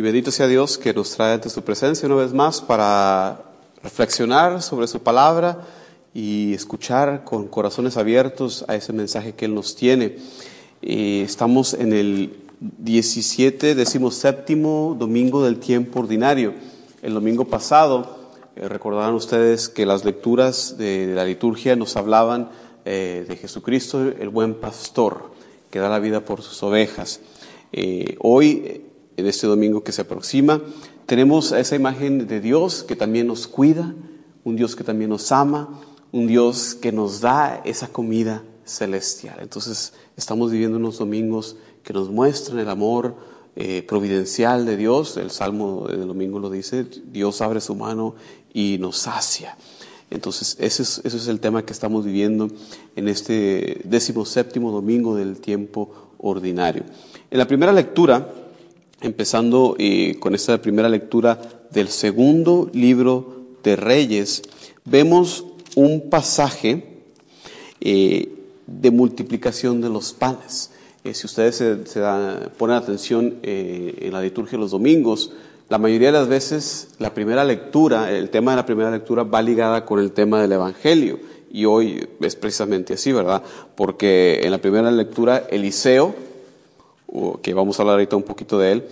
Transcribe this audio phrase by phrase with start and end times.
[0.00, 3.42] Y bendito sea Dios que nos trae ante su presencia una vez más para
[3.82, 5.58] reflexionar sobre su palabra
[6.14, 10.16] y escuchar con corazones abiertos a ese mensaje que Él nos tiene.
[10.80, 16.54] Eh, estamos en el 17, séptimo domingo del tiempo ordinario.
[17.02, 22.48] El domingo pasado, eh, recordarán ustedes que las lecturas de, la liturgia nos hablaban
[22.86, 25.30] eh, de Jesucristo, el buen pastor,
[25.70, 27.20] que da la vida por sus ovejas.
[28.20, 28.86] hoy,
[29.20, 30.60] en este domingo que se aproxima,
[31.06, 33.94] tenemos esa imagen de Dios que también nos cuida,
[34.44, 35.80] un Dios que también nos ama,
[36.12, 39.38] un Dios que nos da esa comida celestial.
[39.40, 43.14] Entonces estamos viviendo unos domingos que nos muestran el amor
[43.56, 45.16] eh, providencial de Dios.
[45.16, 48.14] El Salmo del domingo lo dice, Dios abre su mano
[48.52, 49.56] y nos sacia.
[50.10, 52.48] Entonces ese es, ese es el tema que estamos viviendo
[52.96, 56.84] en este décimo séptimo domingo del tiempo ordinario.
[57.30, 58.32] En la primera lectura,
[59.00, 61.38] empezando eh, con esta primera lectura
[61.70, 64.42] del segundo libro de Reyes,
[64.84, 67.02] vemos un pasaje
[67.80, 68.28] eh,
[68.66, 70.70] de multiplicación de los panes.
[71.04, 72.00] Eh, si ustedes se,
[72.58, 75.32] ponen atención en la liturgia de los domingos,
[75.68, 79.40] la mayoría de las veces la primera lectura, el tema de la primera lectura va
[79.40, 81.20] ligada con el tema del Evangelio.
[81.52, 83.42] Y hoy es precisamente así, ¿verdad?
[83.76, 86.14] Porque en la primera lectura Eliseo,
[87.42, 88.84] que vamos a hablar ahorita un poquito de él,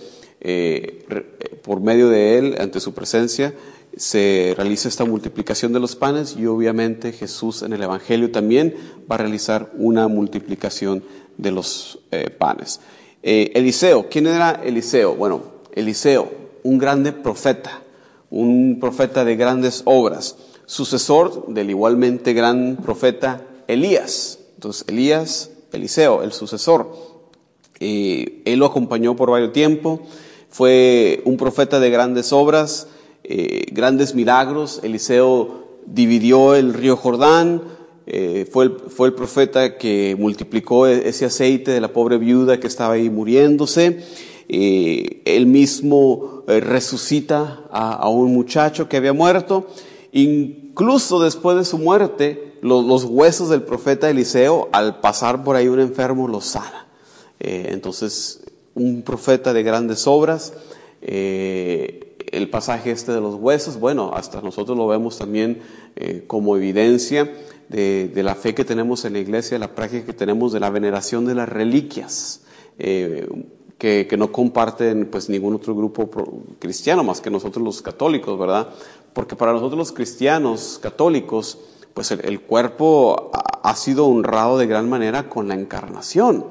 [1.63, 3.53] por medio de él, ante su presencia,
[3.95, 8.75] se realiza esta multiplicación de los panes y obviamente Jesús en el Evangelio también
[9.09, 11.03] va a realizar una multiplicación
[11.37, 12.79] de los eh, panes.
[13.23, 15.15] Eh, Eliseo, ¿quién era Eliseo?
[15.15, 16.31] Bueno, Eliseo,
[16.63, 17.81] un grande profeta,
[18.29, 24.39] un profeta de grandes obras, sucesor del igualmente gran profeta Elías.
[24.55, 27.08] Entonces, Elías, Eliseo, el sucesor.
[27.79, 30.01] Él lo acompañó por varios tiempo,
[30.49, 32.87] fue un profeta de grandes obras,
[33.23, 34.79] eh, grandes milagros.
[34.83, 37.61] Eliseo dividió el río Jordán,
[38.07, 42.59] eh, fue, el, fue, el, profeta que multiplicó e, ese aceite de la pobre viuda
[42.59, 44.03] que estaba ahí muriéndose.
[44.51, 49.67] Eh, él mismo resucita a, un muchacho que había muerto.
[50.11, 55.79] Incluso después de su muerte, los, huesos del profeta Eliseo, al pasar por ahí un
[55.79, 56.88] enfermo, los sana.
[57.39, 58.41] Entonces,
[58.75, 60.53] un profeta de grandes obras
[62.31, 65.61] el pasaje este de los huesos, bueno, hasta nosotros lo vemos también
[65.95, 67.31] eh, como evidencia
[67.69, 71.25] de, la fe que tenemos en la iglesia, la práctica que tenemos de la veneración
[71.25, 72.41] de las reliquias,
[72.77, 73.27] eh,
[73.77, 76.09] que, no comparten pues ningún otro grupo
[76.59, 78.69] cristiano más que nosotros los católicos, ¿verdad?
[79.13, 81.59] Porque para nosotros los cristianos católicos,
[81.93, 86.45] pues el, cuerpo ha, sido honrado de gran manera con la encarnación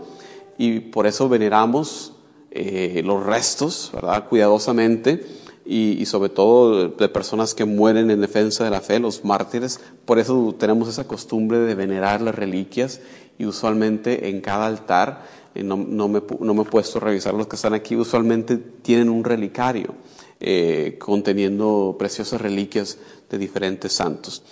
[0.59, 2.13] y por eso veneramos
[2.51, 4.29] eh, los restos, ¿verdad?
[4.29, 5.25] Cuidadosamente
[5.65, 9.81] y, sobre todo de personas que mueren en defensa de la fe, los mártires.
[10.05, 13.01] Por eso tenemos esa costumbre de venerar las reliquias
[13.39, 17.35] y usualmente en cada altar, eh, no, no, me, no, me, he puesto a revisar
[17.35, 19.95] los que están aquí, usualmente tienen un relicario
[20.41, 22.99] eh, conteniendo preciosas reliquias
[23.31, 24.43] de diferentes santos.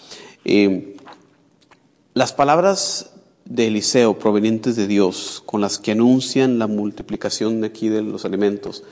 [2.14, 3.15] Las palabras
[3.48, 8.24] de Eliseo provenientes de Dios, con las que anuncian la multiplicación de aquí de los
[8.24, 8.82] alimentos,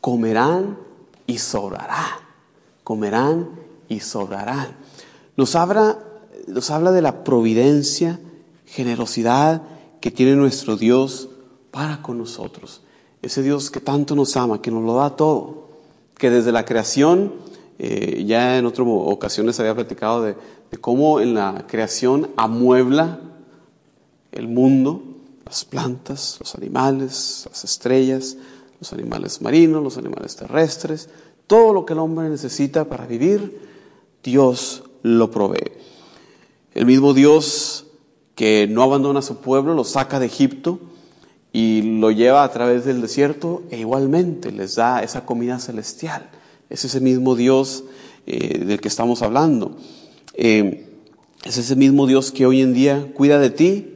[0.00, 0.78] comerán
[1.26, 2.20] y sobrará.
[2.84, 3.48] Comerán
[3.88, 4.76] y sobrarán.
[5.36, 5.98] Nos habla,
[6.46, 8.20] nos habla de la providencia,
[8.66, 9.62] generosidad
[10.00, 11.30] que tiene nuestro Dios
[11.70, 12.82] para con nosotros.
[13.22, 15.68] Ese Dios que tanto nos ama, que nos lo da todo,
[16.18, 17.32] que desde la creación,
[17.78, 20.36] eh, ya en otras ocasiones había platicado de
[20.80, 23.20] cómo en la creación amuebla
[24.32, 25.02] el mundo,
[25.44, 28.36] las plantas, los animales, las estrellas,
[28.80, 31.08] los animales marinos, los animales terrestres,
[31.46, 33.60] todo lo que el hombre necesita para vivir,
[34.22, 35.72] Dios lo provee.
[36.74, 37.86] El mismo Dios
[38.34, 40.80] que no abandona a su pueblo, lo saca de Egipto
[41.52, 46.30] y lo lleva a través del desierto e igualmente les da esa comida celestial.
[46.70, 47.84] Es ese mismo Dios
[48.26, 49.76] eh, del que estamos hablando.
[50.34, 50.88] Eh,
[51.44, 53.91] es ese mismo Dios que hoy en día cuida de ti,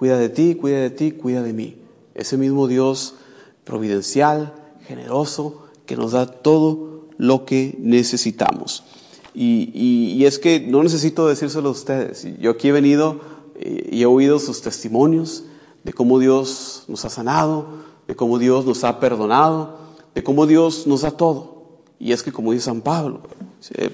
[0.00, 1.76] cuida de ti, cuida de ti, cuida de mí.
[2.14, 3.16] Ese mismo Dios
[3.64, 4.54] providencial,
[4.86, 8.82] generoso, que nos da todo lo que necesitamos.
[9.34, 12.26] Y, es que no necesito decírselo a ustedes.
[12.40, 13.20] Yo aquí he venido
[13.56, 15.44] eh, y he oído sus testimonios
[15.84, 17.66] de cómo Dios nos ha sanado,
[18.08, 19.80] de cómo Dios nos ha perdonado,
[20.14, 21.82] de cómo Dios nos da todo.
[21.98, 23.20] Y es que como dice San Pablo,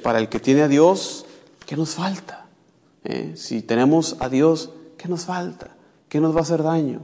[0.05, 1.27] para el que tiene a Dios,
[1.67, 2.47] ¿qué nos falta?
[3.03, 3.33] ¿Eh?
[3.35, 5.76] Si tenemos a Dios, ¿qué nos falta?
[6.09, 7.01] ¿Qué nos va a hacer daño?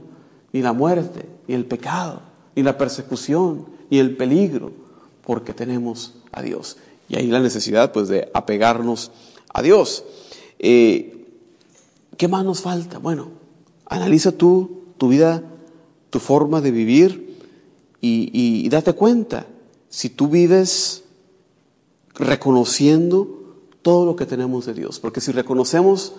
[0.51, 2.21] Ni la muerte, ni el pecado,
[2.55, 4.71] ni la persecución, ni el peligro,
[5.25, 6.77] porque tenemos a Dios.
[7.09, 9.11] Y ahí la necesidad pues de apegarnos
[9.53, 10.03] a Dios.
[10.59, 11.27] Eh,
[12.17, 12.99] ¿Qué más nos falta?
[12.99, 13.29] Bueno,
[13.85, 15.43] analiza tú tu vida,
[16.09, 17.37] tu forma de vivir
[17.99, 19.47] y, y date cuenta
[19.89, 21.03] si tú vives
[22.15, 24.99] reconociendo todo lo que tenemos de Dios.
[24.99, 26.13] Porque si reconocemos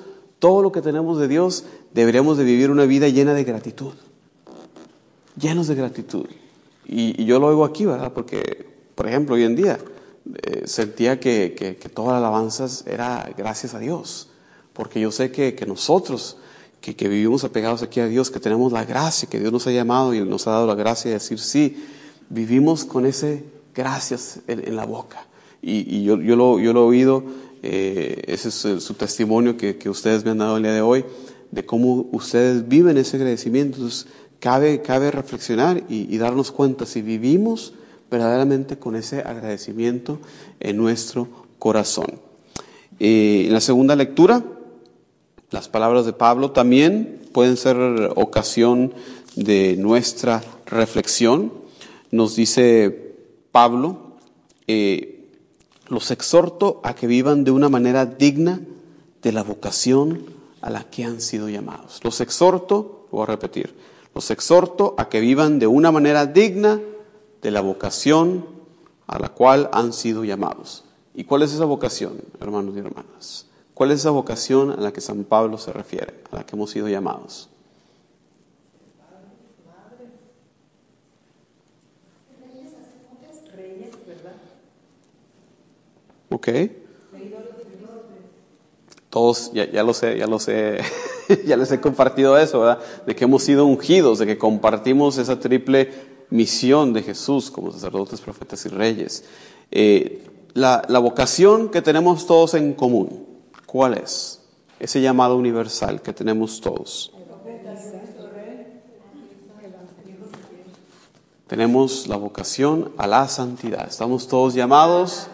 [0.44, 1.64] todo lo que tenemos de Dios,
[1.94, 3.94] deberemos de vivir una vida llena de gratitud.
[5.40, 6.26] Llenos de gratitud.
[6.84, 8.12] Y, yo lo oigo aquí, ¿verdad?
[8.12, 9.78] Porque, por ejemplo, hoy en día
[10.42, 14.28] eh, sentía que, todas las alabanzas era gracias a Dios.
[14.74, 16.36] Porque yo sé que, nosotros,
[16.82, 20.12] que, vivimos apegados aquí a Dios, que tenemos la gracia, que Dios nos ha llamado
[20.12, 21.86] y nos ha dado la gracia de decir sí,
[22.28, 23.44] vivimos con ese
[23.74, 25.26] gracias en, la boca.
[25.62, 27.24] Y, yo, yo, lo, he oído,
[27.66, 31.02] eh, ese es su testimonio que, que, ustedes me han dado el día de hoy,
[31.50, 33.78] de cómo ustedes viven ese agradecimiento.
[33.78, 34.06] Entonces,
[34.38, 37.72] cabe, cabe reflexionar y, darnos cuenta si vivimos
[38.10, 40.18] verdaderamente con ese agradecimiento
[40.60, 41.26] en nuestro
[41.58, 42.20] corazón.
[43.00, 44.44] Eh, en la segunda lectura,
[45.50, 47.78] las palabras de Pablo también pueden ser
[48.16, 48.92] ocasión
[49.36, 51.50] de nuestra reflexión.
[52.10, 53.14] Nos dice
[53.52, 54.18] Pablo,
[54.66, 55.13] eh,
[55.94, 58.60] los exhorto a que vivan de una manera digna
[59.22, 60.26] de la vocación
[60.60, 62.00] a la que han sido llamados.
[62.02, 63.74] Los exhorto, voy a repetir,
[64.14, 66.80] los exhorto a que vivan de una manera digna
[67.40, 68.44] de la vocación
[69.06, 70.84] a la cual han sido llamados.
[71.14, 73.46] ¿Y cuál es esa vocación, hermanos y hermanas?
[73.72, 76.70] ¿Cuál es esa vocación a la que San Pablo se refiere, a la que hemos
[76.70, 77.48] sido llamados?
[86.34, 86.48] Ok.
[89.08, 90.80] Todos, ya, ya, lo sé, ya lo sé,
[91.46, 92.80] ya les he compartido eso, ¿verdad?
[93.06, 95.92] De que hemos sido ungidos, de que compartimos esa triple
[96.30, 99.24] misión de Jesús como sacerdotes, profetas y reyes.
[99.70, 103.24] Eh, la, la vocación que tenemos todos en común,
[103.66, 104.40] ¿cuál es?
[104.80, 107.12] Ese llamado universal que tenemos todos.
[111.46, 113.86] Tenemos la vocación a la santidad.
[113.86, 115.28] Estamos todos llamados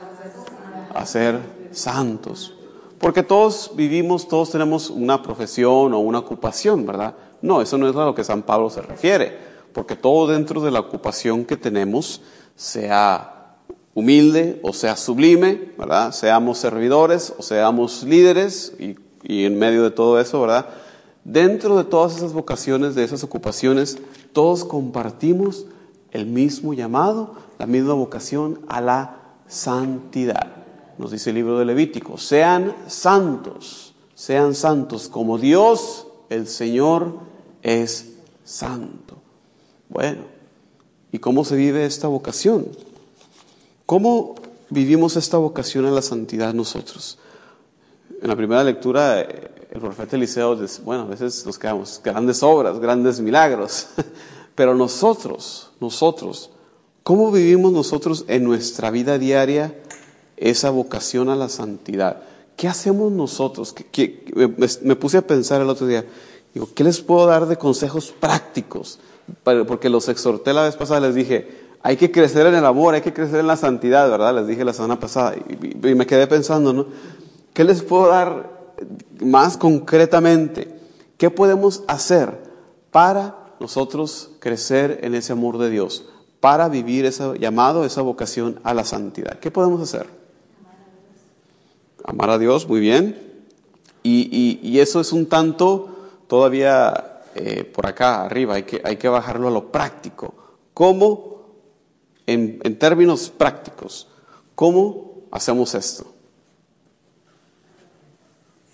[0.95, 1.41] a ser
[1.73, 2.55] santos.
[2.99, 7.15] Porque todos vivimos, todos tenemos una profesión o una ocupación, ¿verdad?
[7.41, 9.39] No, eso no es a lo que San Pablo se refiere,
[9.73, 12.21] porque todo dentro de la ocupación que tenemos,
[12.57, 13.57] sea
[13.95, 16.13] humilde o sea sublime, ¿verdad?
[16.13, 20.67] Seamos servidores o seamos líderes y, y en medio de todo eso, ¿verdad?
[21.25, 23.99] Dentro de todas esas vocaciones, de esas ocupaciones,
[24.35, 25.65] todos compartimos
[26.11, 29.17] el mismo llamado, la misma vocación a la
[29.49, 30.60] santidad
[31.01, 37.15] nos dice el libro de Levítico, sean santos, sean santos como Dios, el Señor,
[37.63, 39.17] es santo.
[39.89, 40.25] Bueno,
[41.11, 42.69] ¿y cómo se vive esta vocación?
[43.87, 44.35] ¿Cómo
[44.69, 47.19] vivimos esta vocación a la santidad nosotros?
[48.21, 52.43] En la primera lectura, eh, el profeta Eliseo dice, bueno, a veces nos quedamos, grandes
[52.43, 53.87] obras, grandes milagros,
[54.55, 56.51] pero nosotros, nosotros,
[57.03, 59.75] ¿cómo vivimos nosotros en nuestra vida diaria
[60.41, 62.23] esa vocación a la santidad.
[62.57, 63.75] ¿Qué hacemos nosotros?
[64.83, 66.05] me, puse a pensar el otro día,
[66.53, 68.99] digo, ¿qué les puedo dar de consejos prácticos?
[69.45, 73.03] Porque los exhorté la vez pasada, les dije, hay que crecer en el amor, hay
[73.03, 74.35] que crecer en la santidad, ¿verdad?
[74.35, 76.87] Les dije la semana pasada y, y me quedé pensando, ¿no?
[77.55, 78.75] ¿Qué les puedo dar
[79.21, 80.69] más concretamente?
[81.17, 82.39] ¿Qué podemos hacer
[82.91, 86.07] para nosotros crecer en ese amor de Dios?
[86.41, 89.39] Para vivir ese llamado, esa vocación a la santidad.
[89.39, 90.20] ¿Qué podemos hacer?
[92.05, 93.45] Amar a Dios, muy bien.
[94.03, 95.89] Y, eso es un tanto
[96.27, 100.35] todavía eh, por acá arriba, hay que, hay que bajarlo a lo práctico.
[100.73, 101.43] ¿Cómo,
[102.27, 104.09] en, en términos prácticos,
[104.55, 106.07] cómo hacemos esto?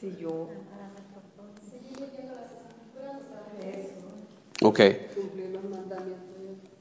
[0.00, 0.48] Si yo...
[4.62, 4.80] Ok.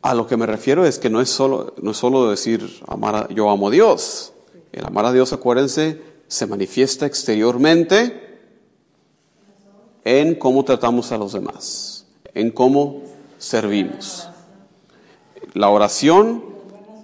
[0.02, 3.16] A lo que me refiero es que no es solo, no es solo decir amar
[3.16, 4.34] a, yo amo a Dios.
[4.72, 8.40] El amar a Dios, acuérdense, se manifiesta exteriormente
[10.04, 13.04] en cómo tratamos a los demás, en cómo
[13.38, 14.28] servimos.
[15.54, 16.44] La oración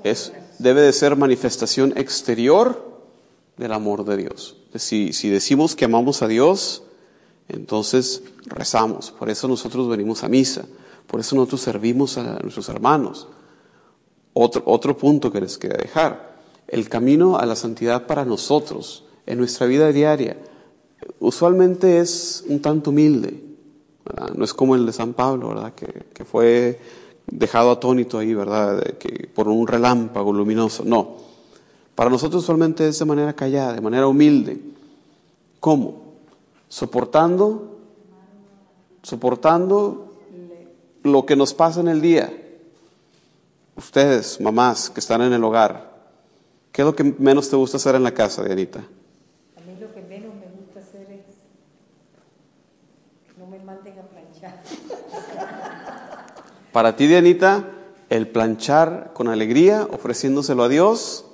[0.04, 2.92] es, debe de ser manifestación exterior
[3.58, 4.58] del amor de Dios.
[4.75, 6.84] Si, decimos que amamos a Dios,
[7.50, 9.12] entonces rezamos.
[9.12, 10.66] Por eso nosotros venimos a misa.
[11.08, 13.28] Por eso nosotros servimos a nuestros hermanos.
[14.34, 16.38] Otro, otro punto que les quería dejar.
[16.68, 20.38] El camino a la santidad para nosotros en nuestra vida diaria,
[21.20, 23.44] usualmente es un tanto humilde.
[24.36, 25.74] No es como el de San Pablo, ¿verdad?
[25.74, 26.80] Que, fue
[27.28, 28.82] dejado atónito ahí, ¿verdad?
[28.98, 30.84] que por un relámpago luminoso.
[30.86, 31.18] No.
[31.96, 34.60] Para nosotros solamente es de manera callada, de manera humilde.
[35.60, 36.16] ¿Cómo?
[36.68, 37.78] Soportando,
[39.04, 40.12] soportando
[41.04, 42.34] lo que nos pasa en el día.
[43.75, 45.92] Ustedes, mamás que están en el hogar,
[46.72, 48.80] ¿qué es lo que menos te gusta hacer en la casa, Dianita?
[48.80, 51.25] A mí lo que menos me gusta hacer es
[53.25, 54.62] que no me manden a planchar.
[56.72, 57.66] Para ti, Dianita,
[58.10, 61.25] el planchar con alegría, ofreciéndoselo a Dios,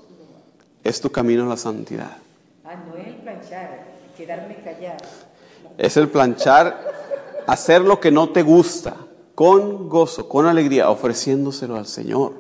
[0.84, 2.18] es tu camino a la santidad.
[2.66, 3.86] Ah, no es el planchar,
[4.18, 4.98] quedarme callada.
[5.78, 6.80] Es el planchar,
[7.46, 8.96] hacer lo que no te gusta,
[9.36, 12.34] con gozo, con alegría, ofreciéndoselo al Señor.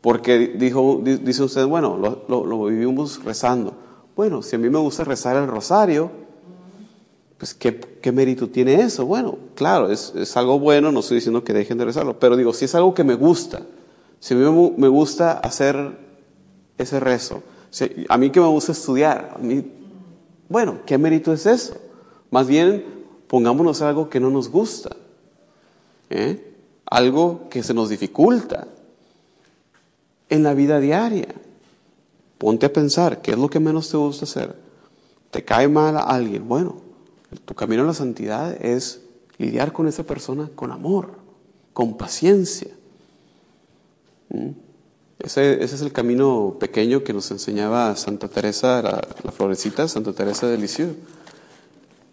[0.00, 3.74] Porque dijo, dice usted, bueno, lo, lo vivimos rezando.
[4.14, 6.10] Bueno, si a mí me gusta rezar el rosario,
[7.38, 9.04] pues ¿qué, ¿qué, mérito tiene eso?
[9.04, 12.64] Bueno, claro, es, algo bueno, no estoy diciendo que dejen de rezarlo, pero digo, si
[12.64, 13.62] es algo que me gusta,
[14.20, 15.98] si a mí me gusta hacer
[16.78, 17.42] ese rezo,
[18.08, 19.64] a mí que me gusta estudiar, a mí,
[20.48, 21.76] bueno, ¿qué mérito es eso?
[22.30, 22.84] Más bien,
[23.26, 24.96] pongámonos algo que no nos gusta,
[26.08, 26.54] ¿eh?
[26.86, 28.66] algo que se nos dificulta
[30.28, 31.28] en la vida diaria.
[32.38, 34.56] Ponte a pensar, ¿qué es lo que menos te gusta hacer?
[35.30, 36.46] ¿Te cae mal a alguien?
[36.48, 36.85] Bueno,
[37.44, 39.00] tu camino a la santidad es
[39.38, 41.12] lidiar con esa persona con amor,
[41.72, 42.68] con paciencia.
[44.28, 44.50] ¿Mm?
[45.18, 50.58] Ese, es el camino pequeño que nos enseñaba Santa Teresa, la, florecita, Santa Teresa de
[50.58, 50.94] Lisieux,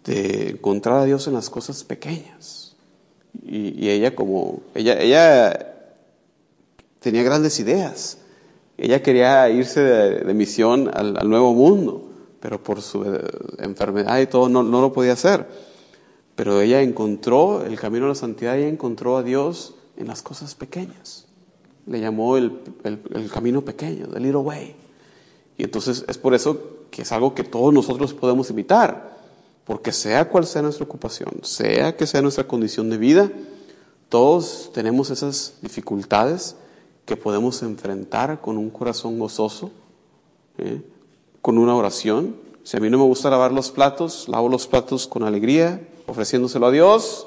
[0.04, 2.74] de encontrar a Dios en las cosas pequeñas.
[3.46, 5.74] Y, ella como, ella, ella
[7.00, 8.18] tenía grandes ideas.
[8.78, 12.03] Ella quería irse de, misión al nuevo mundo
[12.44, 13.24] pero por su eh,
[13.56, 15.48] enfermedad y todo no, no, lo podía hacer.
[16.36, 20.54] Pero ella encontró el camino a la santidad, ella encontró a Dios en las cosas
[20.54, 21.24] pequeñas.
[21.86, 24.76] Le llamó el, el, el camino pequeño, the little way.
[25.56, 29.16] Y entonces es por eso que es algo que todos nosotros podemos imitar,
[29.64, 33.32] porque sea cual sea nuestra ocupación, sea que sea nuestra condición de vida,
[34.10, 36.56] todos tenemos esas dificultades
[37.06, 39.70] que podemos enfrentar con un corazón gozoso.
[40.58, 40.82] ¿eh?
[41.44, 42.36] Con una oración.
[42.62, 46.64] Si a mí no me gusta lavar los platos, lavo los platos con alegría, ofreciéndoselo
[46.64, 47.26] a Dios.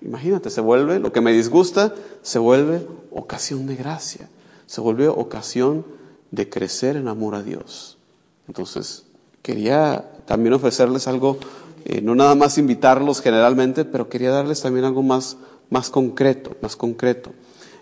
[0.00, 4.28] Imagínate, se vuelve, lo que me disgusta, se vuelve ocasión de gracia,
[4.66, 5.84] se vuelve ocasión
[6.30, 7.98] de crecer en amor a Dios.
[8.46, 9.04] Entonces,
[9.42, 11.38] quería también ofrecerles algo,
[11.86, 15.38] eh, no nada más invitarlos generalmente, pero quería darles también algo más,
[15.70, 17.32] más concreto, más concreto.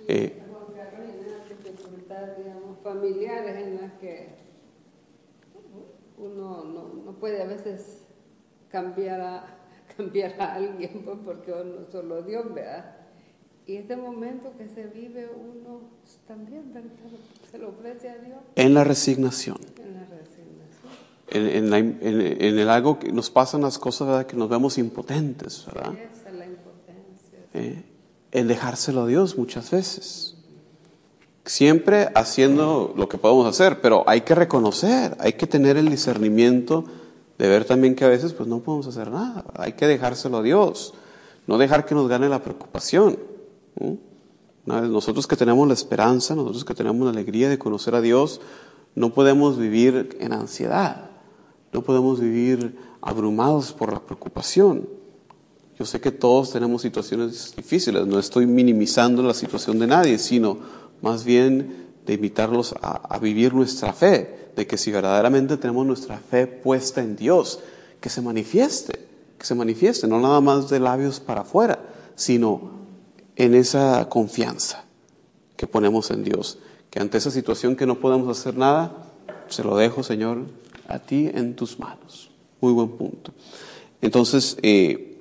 [0.08, 0.38] Eh,
[2.82, 4.32] familiares en las que
[6.22, 7.98] uno no, no, puede a veces
[8.68, 9.44] cambiar a,
[9.96, 12.96] cambiar a alguien pues, porque uno solo Dios, ¿verdad?
[13.64, 15.82] Y este momento que se vive uno
[16.26, 16.90] también, ¿verdad?
[17.48, 18.38] Se lo ofrece a Dios.
[18.56, 19.56] En la resignación.
[19.76, 20.92] En la resignación.
[21.28, 24.26] En, en, la, en, en el algo que nos pasan las cosas, ¿verdad?
[24.26, 25.94] Que nos vemos impotentes, ¿verdad?
[25.94, 27.38] Esa es la impotencia.
[27.54, 27.84] Eh,
[28.32, 30.36] en dejárselo a Dios muchas veces
[31.44, 36.84] siempre haciendo lo que podemos hacer, pero hay que reconocer, hay que tener el discernimiento
[37.42, 40.42] de ver también que a veces pues no podemos hacer nada, hay que dejárselo a
[40.42, 40.94] Dios,
[41.48, 43.18] no dejar que nos gane la preocupación.
[44.64, 48.40] Nosotros que tenemos la esperanza, nosotros que tenemos la alegría de conocer a Dios,
[48.94, 51.10] no podemos vivir en ansiedad,
[51.72, 54.88] no podemos vivir abrumados por la preocupación.
[55.76, 60.58] Yo sé que todos tenemos situaciones difíciles, no estoy minimizando la situación de nadie, sino
[61.00, 66.18] más bien de invitarlos a, a, vivir nuestra fe, de que si verdaderamente tenemos nuestra
[66.18, 67.60] fe puesta en Dios,
[68.00, 68.98] que se manifieste,
[69.38, 71.78] que se manifieste, no nada más de labios para afuera,
[72.14, 72.72] sino
[73.36, 74.84] en esa confianza
[75.56, 76.58] que ponemos en Dios,
[76.90, 78.92] que ante esa situación que no podemos hacer nada,
[79.48, 80.42] se lo dejo, Señor,
[80.88, 82.30] a ti en tus manos.
[82.60, 83.32] Muy buen punto.
[84.00, 85.18] Entonces, eh,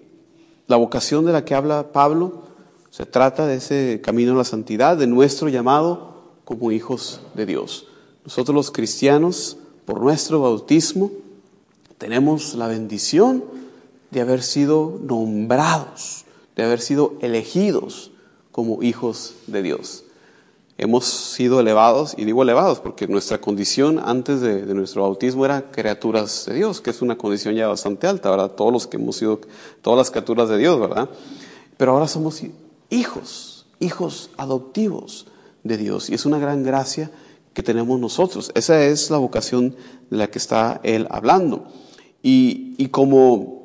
[0.68, 2.44] la vocación de la que habla Pablo,
[2.90, 6.12] se trata de ese camino a la santidad, de nuestro llamado
[6.44, 7.88] como hijos de Dios.
[8.24, 11.12] Nosotros los cristianos, por nuestro bautismo,
[11.98, 13.44] tenemos la bendición
[14.12, 16.26] de haber sido nombrados,
[16.56, 18.12] de haber sido elegidos
[18.52, 20.04] como hijos de Dios.
[20.78, 26.46] Hemos sido elevados, y digo elevados porque nuestra condición antes de, nuestro bautismo era criaturas
[26.48, 28.52] de Dios, que es una condición ya bastante alta, ¿verdad?
[28.52, 29.42] Todos los que hemos sido,
[29.82, 31.10] todas las criaturas de Dios, ¿verdad?
[31.78, 32.42] Pero ahora somos
[32.90, 35.28] hijos, hijos adoptivos
[35.64, 36.10] de Dios.
[36.10, 37.12] Y es una gran gracia
[37.54, 38.52] que tenemos nosotros.
[38.56, 39.76] Esa es la vocación
[40.10, 41.66] de la que está Él hablando.
[42.24, 43.62] Y, y como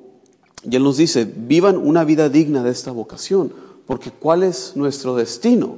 [0.65, 3.53] ya nos dice, vivan una vida digna de esta vocación.
[3.87, 5.77] Porque ¿cuál es nuestro destino?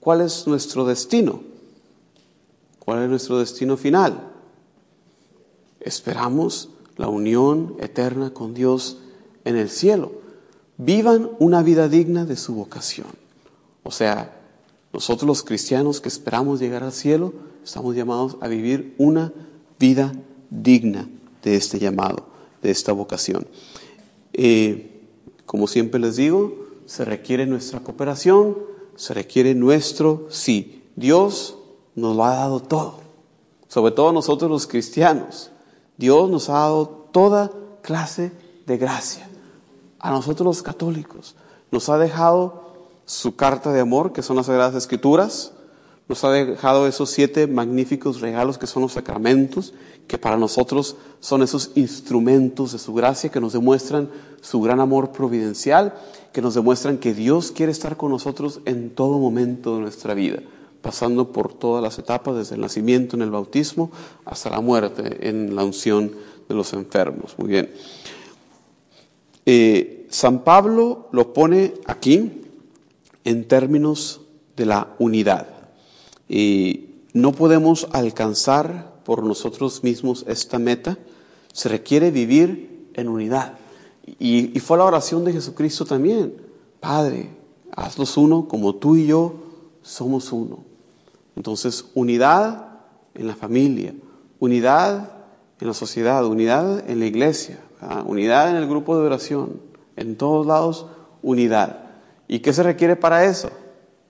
[0.00, 1.40] ¿Cuál es nuestro destino?
[2.80, 4.32] ¿Cuál es nuestro destino final?
[5.80, 8.98] Esperamos la unión eterna con Dios
[9.44, 10.12] en el cielo.
[10.76, 13.06] Vivan una vida digna de su vocación.
[13.82, 14.43] O sea,
[14.94, 17.32] nosotros los cristianos que esperamos llegar al cielo,
[17.64, 19.32] estamos llamados a vivir una
[19.76, 20.12] vida
[20.50, 21.08] digna
[21.42, 22.26] de este llamado,
[22.62, 23.44] de esta vocación.
[24.32, 25.02] Eh,
[25.46, 28.56] como siempre les digo, se requiere nuestra cooperación,
[28.94, 30.84] se requiere nuestro sí.
[30.94, 31.58] Dios
[31.96, 33.00] nos lo ha dado todo,
[33.66, 35.50] sobre todo nosotros los cristianos.
[35.96, 37.50] Dios nos ha dado toda
[37.82, 38.30] clase
[38.64, 39.28] de gracia.
[39.98, 41.34] A nosotros los católicos
[41.72, 42.63] nos ha dejado
[43.06, 45.52] su carta de amor, que son las Sagradas Escrituras,
[46.08, 49.72] nos ha dejado esos siete magníficos regalos que son los sacramentos,
[50.06, 54.10] que para nosotros son esos instrumentos de su gracia que nos demuestran
[54.42, 55.94] su gran amor providencial,
[56.32, 60.40] que nos demuestran que Dios quiere estar con nosotros en todo momento de nuestra vida,
[60.82, 63.90] pasando por todas las etapas, desde el nacimiento en el bautismo
[64.26, 66.12] hasta la muerte en la unción
[66.46, 67.34] de los enfermos.
[67.38, 67.70] Muy bien.
[69.46, 72.43] Eh, San Pablo lo pone aquí
[73.24, 74.20] en términos
[74.56, 75.48] de la unidad.
[76.28, 80.98] Y no podemos alcanzar por nosotros mismos esta meta.
[81.52, 83.58] Se requiere vivir en unidad.
[84.18, 86.34] Y, fue la oración de Jesucristo también.
[86.80, 87.30] Padre,
[87.74, 89.34] hazlos uno como tú y yo
[89.82, 90.58] somos uno.
[91.36, 92.68] Entonces, unidad
[93.14, 93.94] en la familia,
[94.38, 95.12] unidad
[95.60, 97.60] en la sociedad, unidad en la iglesia,
[98.04, 99.60] unidad en el grupo de oración,
[99.96, 100.86] en todos lados,
[101.22, 101.83] unidad.
[102.34, 103.48] ¿Y qué se requiere para eso?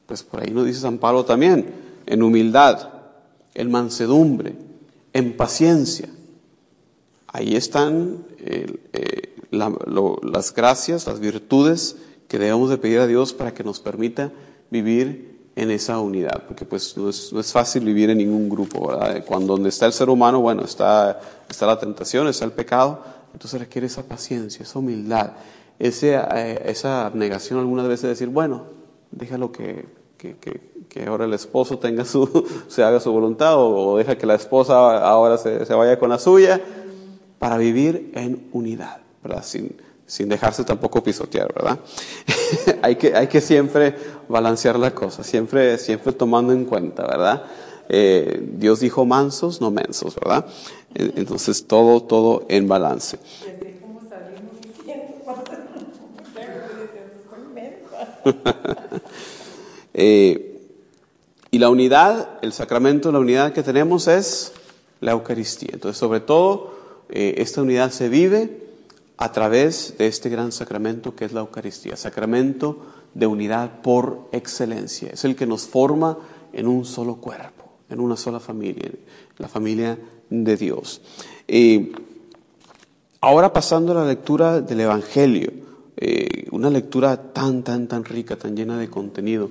[0.07, 1.67] Pues por ahí nos dice San Pablo también,
[2.07, 2.89] en humildad,
[3.53, 4.55] en mansedumbre,
[5.13, 6.09] en paciencia.
[7.27, 13.63] Ahí están eh, las gracias, las virtudes que debemos de pedir a Dios para que
[13.63, 14.33] nos permita
[14.71, 19.23] vivir en esa unidad, porque pues no es, fácil vivir en ningún grupo, ¿verdad?
[19.27, 23.61] Cuando donde está el ser humano, bueno, está, está la tentación, está el pecado, entonces
[23.61, 25.33] requiere esa paciencia, esa humildad,
[25.79, 28.65] ese, eh, esa abnegación algunas veces de decir, bueno,
[29.11, 30.37] déjalo que, que,
[30.89, 34.75] que, ahora el esposo tenga su, se haga su voluntad o, deja que la esposa
[35.07, 36.61] ahora se, se, vaya con la suya,
[37.39, 39.45] para vivir en unidad, ¿verdad?
[39.45, 41.79] Sin, sin dejarse tampoco pisotear, ¿verdad?
[42.83, 43.95] hay, que, hay que siempre
[44.29, 47.45] balancear la cosa, siempre, siempre tomando en cuenta, ¿verdad?
[47.89, 50.47] Eh, Dios dijo mansos, no mensos, ¿verdad?
[50.95, 53.19] Entonces todo, todo en balance.
[59.95, 60.61] eh,
[61.51, 64.53] y la unidad, el sacramento la unidad que tenemos es
[65.01, 65.71] la Eucaristía.
[65.73, 66.75] Entonces, sobre todo,
[67.09, 68.65] eh, esta unidad se vive
[69.17, 72.79] a través de este gran sacramento que es la Eucaristía, sacramento
[73.15, 75.11] de unidad por excelencia.
[75.13, 76.19] Es el que nos forma
[76.53, 78.91] en un solo cuerpo, en una sola familia,
[79.39, 79.99] la familia
[80.31, 81.01] de Dios.
[81.47, 81.93] Eh,
[83.21, 85.53] ahora pasando a la lectura del Evangelio,
[86.07, 89.51] eh, una lectura tan, tan, tan rica, tan llena de contenido.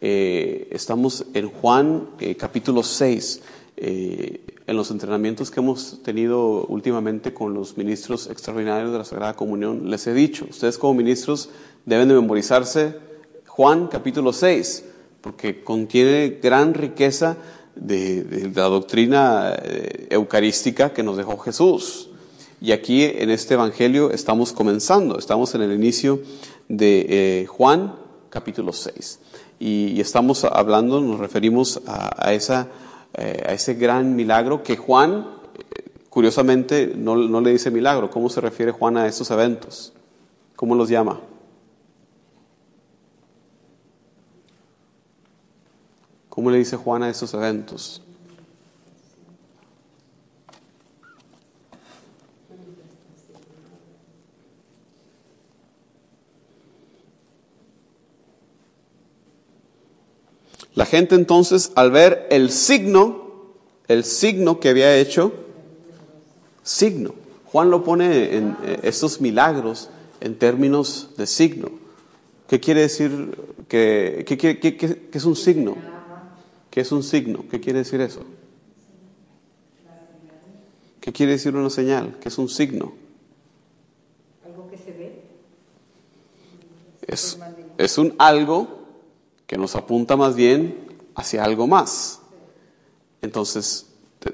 [0.00, 3.42] Eh, estamos en Juan capítulo 6
[3.76, 9.90] en los entrenamientos que hemos tenido últimamente con los ministros extraordinarios de la Sagrada Comunión,
[9.90, 11.50] les he dicho, ustedes como ministros
[11.84, 12.96] deben de memorizarse
[13.46, 14.84] Juan capítulo 6,
[15.20, 17.36] porque contiene gran riqueza
[17.76, 22.10] de, la doctrina eh, eucarística que nos dejó Jesús.
[22.60, 26.20] Y aquí en este Evangelio estamos comenzando, estamos en el inicio
[26.68, 27.96] de eh, Juan
[28.30, 29.20] capítulo 6.
[29.58, 32.68] Y, estamos hablando, nos referimos a esa
[33.16, 38.10] eh, a ese gran milagro que Juan, eh, curiosamente, no, no, le dice milagro.
[38.10, 39.92] ¿Cómo se refiere Juan a estos eventos?
[40.56, 41.20] ¿Cómo los llama?
[46.28, 48.02] ¿Cómo le dice Juan a estos eventos?
[60.74, 63.30] La gente entonces, al ver el signo,
[63.86, 65.32] el signo que había hecho,
[66.62, 67.14] signo.
[67.46, 71.68] Juan lo pone en eh, estos milagros en términos de signo.
[72.48, 73.38] ¿Qué quiere decir?
[73.68, 75.76] Que, qué, es un signo?
[76.70, 77.44] ¿Qué es un signo?
[77.48, 78.22] ¿Qué quiere decir eso?
[81.00, 82.18] ¿Qué quiere decir una señal?
[82.20, 82.94] ¿Qué es un signo?
[84.44, 85.22] Algo que se ve.
[87.06, 87.38] Es,
[87.78, 88.83] es un algo
[89.46, 92.20] que nos apunta más bien hacia algo más.
[93.22, 93.86] Entonces,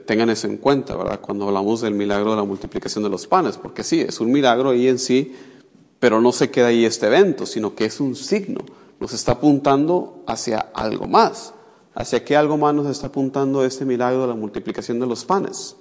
[0.06, 1.20] tengan eso en cuenta, ¿verdad?
[1.20, 4.70] Cuando hablamos del milagro de la multiplicación de los panes, porque sí, es un milagro
[4.70, 5.34] ahí en sí,
[5.98, 8.60] pero no se queda ahí este evento, sino que es un signo
[9.00, 11.54] nos está apuntando hacia algo más.
[11.94, 15.74] ¿Hacia qué algo más nos está apuntando este milagro de la multiplicación de los panes?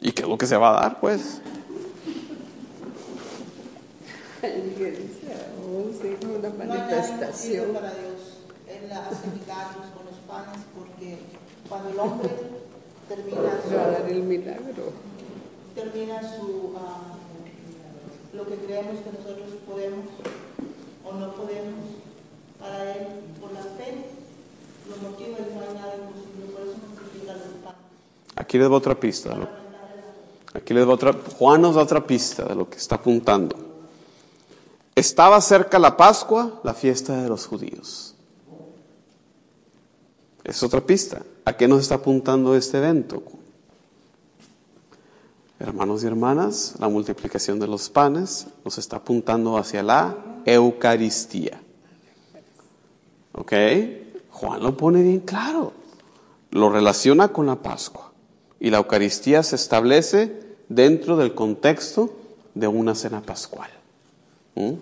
[0.00, 1.40] ¿Y qué es lo que se va a dar, pues?
[4.46, 7.72] Oh, sí, una manifestación.
[7.72, 8.40] para Dios.
[8.68, 11.18] Él hace milagros con los panes porque
[11.68, 12.30] cuando el hombre
[13.08, 14.92] termina su, el milagro.
[15.74, 17.16] termina su ah,
[18.34, 20.06] lo que creemos que nosotros podemos
[21.04, 21.84] o no podemos,
[22.58, 23.06] para él,
[23.40, 23.94] por la fe,
[24.88, 25.64] lo motiva y no
[26.04, 26.52] imposible.
[26.52, 27.80] Por eso multiplica los panes.
[28.36, 29.34] Aquí les va otra pista.
[29.34, 29.48] ¿no?
[30.54, 31.12] Aquí les va otra.
[31.38, 33.73] Juan nos da otra pista de lo que está apuntando.
[34.94, 38.14] Estaba cerca la Pascua, la fiesta de los judíos.
[40.44, 41.22] Es otra pista.
[41.44, 43.22] ¿A qué nos está apuntando este evento?
[45.58, 51.60] Hermanos y hermanas, la multiplicación de los panes nos está apuntando hacia la Eucaristía.
[53.32, 53.52] ¿Ok?
[54.30, 55.72] Juan lo pone bien claro.
[56.50, 58.12] Lo relaciona con la Pascua.
[58.60, 62.14] Y la Eucaristía se establece dentro del contexto
[62.54, 63.70] de una cena pascual.
[64.54, 64.72] ¿Mm?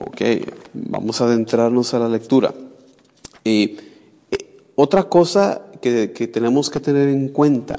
[0.00, 0.20] Ok,
[0.74, 2.54] vamos a adentrarnos a la lectura.
[3.44, 3.76] Y
[4.30, 7.76] eh, otra cosa que, que tenemos que tener en cuenta,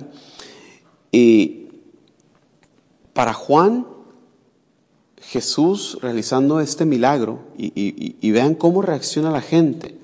[1.12, 1.68] y
[3.14, 3.88] para Juan,
[5.22, 9.96] Jesús realizando este milagro, y, y- y vean cómo reacciona la gente.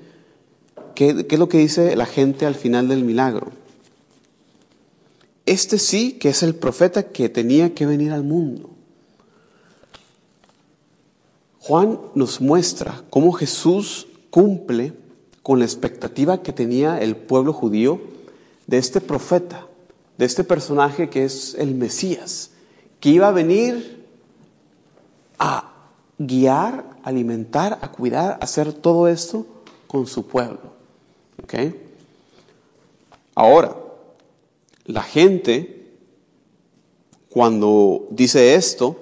[0.95, 3.51] ¿Qué, ¿Qué es lo que dice la gente al final del milagro?
[5.45, 8.69] Este sí que es el profeta que tenía que venir al mundo.
[11.69, 14.91] Juan nos muestra cómo Jesús cumple
[15.43, 18.01] con la expectativa que tenía el pueblo judío
[18.65, 19.67] de este profeta,
[20.17, 22.49] de este personaje que es el Mesías,
[22.99, 24.03] que iba a venir
[25.37, 25.71] a
[26.17, 29.45] guiar, alimentar, a cuidar, a hacer todo esto
[29.85, 30.73] con su pueblo.
[31.43, 31.53] ¿Ok?
[33.35, 33.77] Ahora,
[34.85, 35.93] la gente,
[37.29, 38.97] cuando dice esto,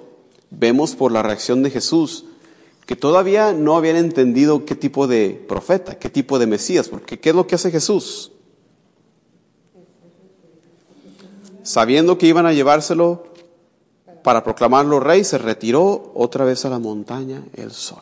[0.50, 2.26] vemos por la reacción de Jesús
[2.88, 7.28] que todavía no habían entendido qué tipo de profeta, qué tipo de Mesías, porque ¿qué
[7.28, 8.32] es lo que hace Jesús?
[11.62, 13.24] Sabiendo que iban a llevárselo
[14.24, 18.00] para proclamarlo rey, se retiró otra vez a la montaña el sol.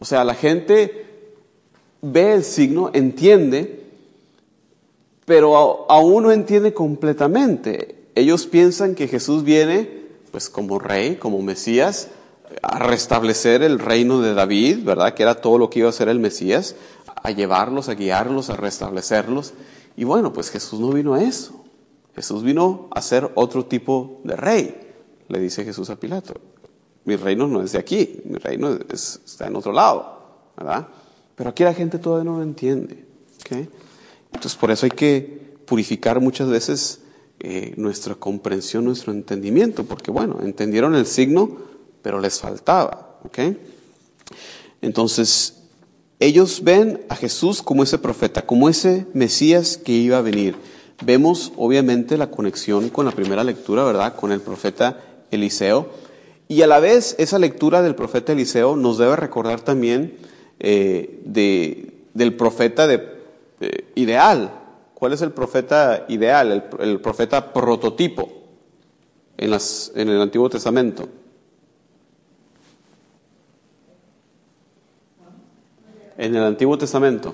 [0.00, 1.06] O sea, la gente
[2.02, 3.86] ve el signo, entiende,
[5.24, 8.06] pero aún no entiende completamente.
[8.16, 12.08] Ellos piensan que Jesús viene, pues como rey, como Mesías,
[12.62, 15.14] a restablecer el reino de David, ¿verdad?
[15.14, 16.74] Que era todo lo que iba a hacer el Mesías,
[17.22, 19.54] a llevarlos, a guiarlos, a restablecerlos.
[19.96, 21.64] Y bueno, pues Jesús no vino a eso.
[22.14, 24.80] Jesús vino a ser otro tipo de rey,
[25.28, 26.34] le dice Jesús a Pilato.
[27.04, 30.18] Mi reino no es de aquí, mi reino es- está en otro lado,
[30.56, 30.88] ¿verdad?
[31.36, 33.04] Pero aquí la gente todavía no lo entiende.
[33.40, 33.66] ¿ok?
[34.32, 37.00] Entonces por eso hay que purificar muchas veces
[37.42, 41.56] eh, nuestra comprensión, nuestro entendimiento, porque bueno, entendieron el signo,
[42.02, 43.18] pero les faltaba.
[43.24, 43.38] ¿ok?
[44.82, 45.60] Entonces,
[46.18, 50.56] ellos ven a Jesús como ese profeta, como ese Mesías que iba a venir.
[51.02, 54.16] Vemos obviamente la conexión con la primera lectura, ¿verdad?
[54.16, 55.88] Con el profeta Eliseo.
[56.46, 60.18] Y a la vez esa lectura del profeta Eliseo nos debe recordar también
[60.58, 64.52] eh, de, del profeta eh, ideal.
[64.94, 66.68] ¿Cuál es el profeta ideal?
[66.80, 68.30] El, profeta prototipo
[69.38, 69.52] en,
[69.94, 71.08] en el Antiguo Testamento.
[76.20, 77.32] En el Antiguo Testamento,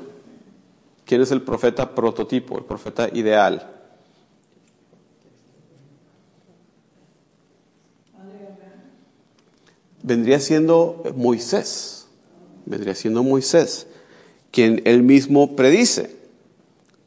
[1.05, 3.69] ¿quién es el profeta prototipo, el profeta ideal?
[10.05, 12.07] Vendría siendo Moisés,
[12.65, 13.89] vendría siendo Moisés,
[14.53, 16.17] quien él mismo predice,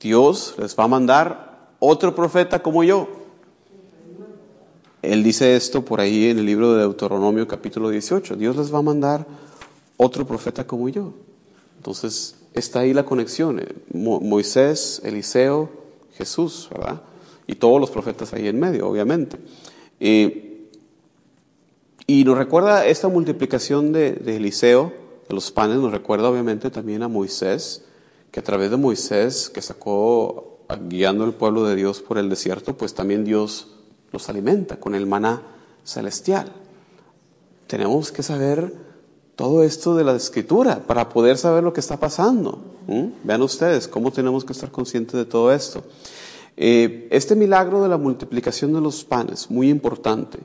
[0.02, 3.08] Dios les va a mandar otro profeta como yo.
[5.02, 8.80] Él dice esto por ahí en el libro de Deuteronomio capítulo 18, Dios les va
[8.80, 9.26] a mandar
[9.96, 11.14] otro profeta como yo.
[11.80, 13.60] Entonces, está ahí la conexión.
[13.60, 15.70] eh, Mo- Moisés, Eliseo,
[16.18, 17.02] Jesús, ¿verdad?
[17.48, 19.38] Y todos los profetas ahí en medio, obviamente.
[20.02, 20.68] Eh,
[22.06, 24.92] y nos recuerda esta multiplicación de, de Eliseo,
[25.28, 27.84] de los panes, nos recuerda obviamente también a Moisés,
[28.32, 32.76] que a través de Moisés, que sacó guiando el pueblo de Dios por el desierto,
[32.78, 33.68] pues también Dios
[34.12, 35.42] los alimenta con el maná
[35.84, 36.52] celestial.
[37.68, 38.74] Tenemos que saber
[39.40, 42.60] todo esto de la escritura para poder saber lo que está pasando.
[43.24, 45.82] Vean ustedes cómo tenemos que estar conscientes de todo esto.
[46.58, 50.40] Eh, este milagro de la multiplicación de los panes, muy importante.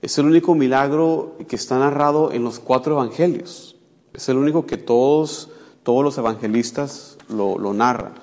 [0.00, 3.76] Es el único milagro que está narrado en los cuatro evangelios.
[4.14, 5.50] Es el único que todos,
[5.82, 8.14] todos los evangelistas lo narran.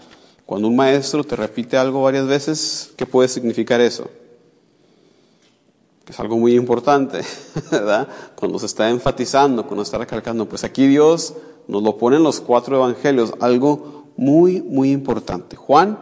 [0.47, 4.09] Cuando un maestro te repite algo varias veces, ¿qué puede significar eso?
[6.08, 7.22] Es algo muy importante,
[7.72, 8.08] ¿verdad?
[8.36, 11.34] Cuando se está enfatizando, cuando está recalcando, pues aquí Dios
[11.68, 15.56] nos lo pone en los cuatro evangelios, algo muy, muy importante.
[15.56, 15.98] Juan,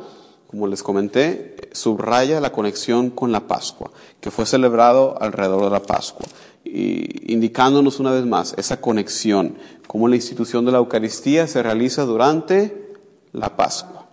[0.48, 5.82] como les comenté, subraya la conexión con la Pascua, que fue celebrado alrededor de la
[5.82, 6.26] Pascua,
[6.66, 12.04] y indicándonos una vez más esa conexión, cómo la institución de la Eucaristía se realiza
[12.04, 12.94] durante
[13.32, 14.10] la Pascua.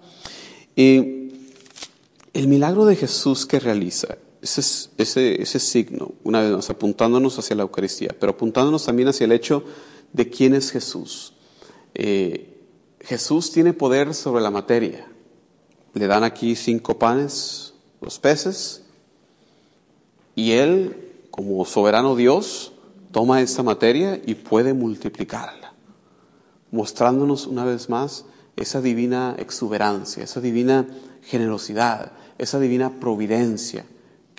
[0.77, 1.31] Y
[2.33, 7.57] el milagro de Jesús que realiza, ese, ese, ese signo, una vez más, apuntándonos hacia
[7.57, 9.65] la Eucaristía, pero apuntándonos también hacia el hecho
[10.13, 11.35] de quién es Jesús.
[11.95, 12.59] Eh,
[13.01, 15.07] Jesús tiene poder sobre la materia.
[15.95, 18.83] Le dan aquí cinco panes, los peces,
[20.35, 22.73] y Él, como soberano Dios,
[23.11, 25.75] toma esta materia y puede multiplicarla,
[26.71, 28.25] mostrándonos una vez más
[28.57, 30.87] esa divina exuberancia, esa divina
[31.23, 33.85] generosidad, esa divina providencia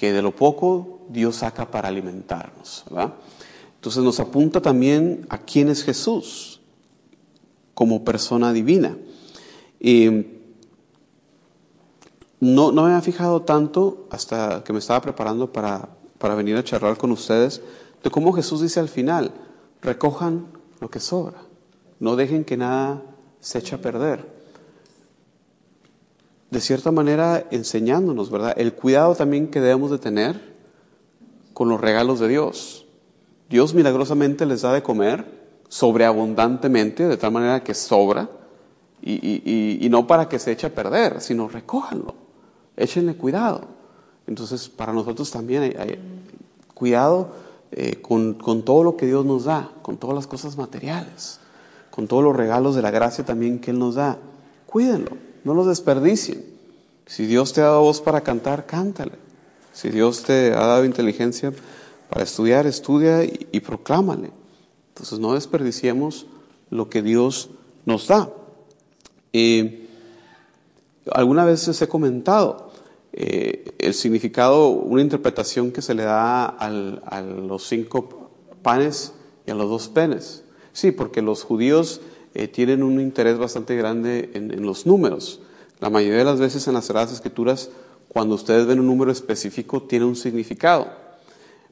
[0.02, 2.86] que de lo poco Dios saca para alimentarnos.
[3.76, 6.60] Entonces nos apunta también a quién es Jesús
[7.76, 8.98] como persona divina.
[12.40, 16.64] No, no me había fijado tanto hasta que me estaba preparando para, para venir a
[16.64, 17.62] charlar con ustedes
[18.04, 19.32] de cómo Jesús dice al final,
[19.84, 20.48] recojan
[20.80, 21.44] lo que sobra,
[22.00, 23.04] no dejen que nada
[23.40, 24.41] se eche a perder
[26.52, 28.54] de cierta manera enseñándonos, ¿verdad?
[28.58, 30.54] El cuidado también que debemos de tener
[31.54, 32.86] con los regalos de Dios.
[33.50, 35.26] Dios milagrosamente les da de comer
[35.70, 38.30] sobreabundantemente, de tal manera que sobra,
[39.02, 42.14] y, no para que se eche a perder, sino recójanlo,
[42.76, 43.62] échenle cuidado.
[44.28, 46.00] Entonces, para nosotros también hay,
[46.74, 47.30] cuidado
[47.72, 51.40] eh, con, con todo lo que Dios nos da, con todas las cosas materiales,
[51.90, 54.18] con todos los regalos de la gracia también que Él nos da.
[54.66, 56.46] Cuídenlo no los desperdicien.
[57.06, 59.14] Si Dios te ha dado voz para cantar, cántale.
[59.74, 61.54] Si Dios te ha dado inteligencia
[62.10, 64.32] para estudiar, estudia y, proclámale.
[64.90, 66.26] Entonces no desperdiciemos
[66.70, 67.50] lo que Dios
[67.86, 68.30] nos da.
[69.34, 69.88] Eh,
[71.12, 72.72] alguna vez he comentado
[73.14, 78.30] eh, el significado, una interpretación que se le da a los cinco
[78.62, 79.14] panes
[79.46, 80.44] y a los dos penes.
[80.74, 82.02] Sí, porque los judíos
[82.34, 85.42] eh, tienen un interés bastante grande en, los números.
[85.80, 87.70] La mayoría de las veces en las Sagradas Escrituras,
[88.08, 90.88] cuando ustedes ven un número específico, tiene un significado.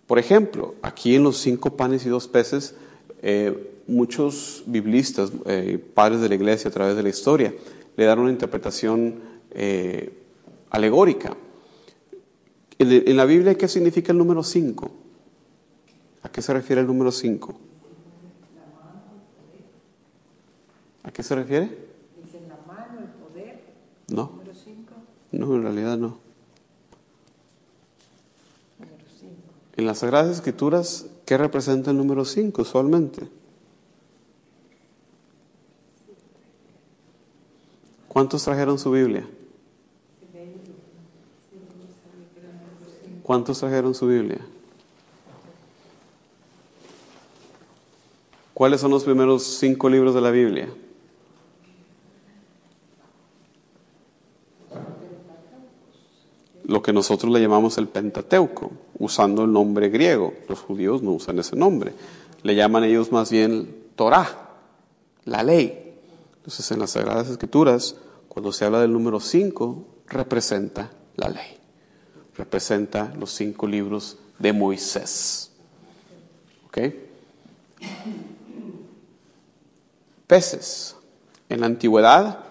[0.06, 2.76] Por ejemplo, aquí en los cinco panes y dos peces,
[3.22, 7.54] eh, muchos biblistas, eh, padres de la iglesia a través de la historia,
[7.96, 9.30] le dan una interpretación
[10.70, 11.36] alegórica.
[12.78, 14.92] En, en, la Biblia, ¿qué significa el número cinco?
[16.22, 17.60] ¿A qué se refiere el número cinco?
[21.10, 21.66] ¿A qué se refiere?
[22.24, 23.64] Dice la mano, el poder.
[24.10, 24.28] No.
[24.28, 24.94] Número 5.
[25.32, 26.20] No, en realidad no.
[28.78, 29.34] Número 5.
[29.78, 33.28] En las Sagradas Escrituras, ¿qué representa el número 5 usualmente?
[38.08, 39.28] ¿Cuántos trajeron su Biblia?
[43.24, 44.46] ¿Cuántos trajeron su Biblia?
[48.54, 50.70] ¿Cuáles son los primeros cinco libros de la Biblia?
[56.70, 60.36] Lo que nosotros le llamamos el Pentateuco, usando el nombre griego.
[60.48, 61.94] Los judíos no usan ese nombre.
[62.44, 64.52] Le llaman ellos más bien Torah,
[65.26, 65.96] la ley.
[66.38, 67.96] Entonces en las Sagradas Escrituras,
[68.28, 71.58] cuando se habla del número 5, representa la ley.
[72.38, 75.52] Representa los cinco libros de Moisés.
[76.68, 76.78] ¿Ok?
[80.28, 80.96] Peces.
[81.50, 82.44] En la antigüedad,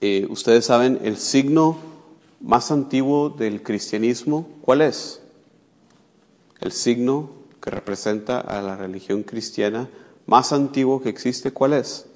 [0.00, 1.87] eh, ustedes saben, el signo
[2.40, 5.20] más antiguo del cristianismo, ¿cuál es?
[6.60, 9.88] El signo que representa a la religión cristiana
[10.26, 12.06] más antiguo que existe, ¿cuál es?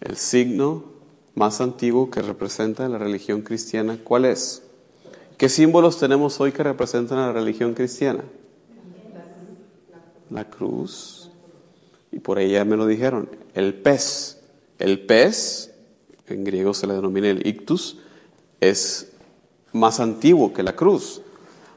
[0.00, 0.84] El signo
[1.34, 4.62] más antiguo que representa a la religión cristiana, ¿cuál es?
[5.38, 8.24] ¿Qué símbolos tenemos hoy que representan a la religión cristiana?
[10.30, 11.23] La cruz
[12.24, 14.40] por ella me lo dijeron, el pez.
[14.78, 15.70] El pez,
[16.26, 17.98] en griego se le denomina el ictus,
[18.60, 19.12] es
[19.72, 21.20] más antiguo que la cruz.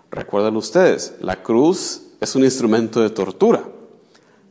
[0.09, 3.63] Recuerden ustedes, la cruz es un instrumento de tortura.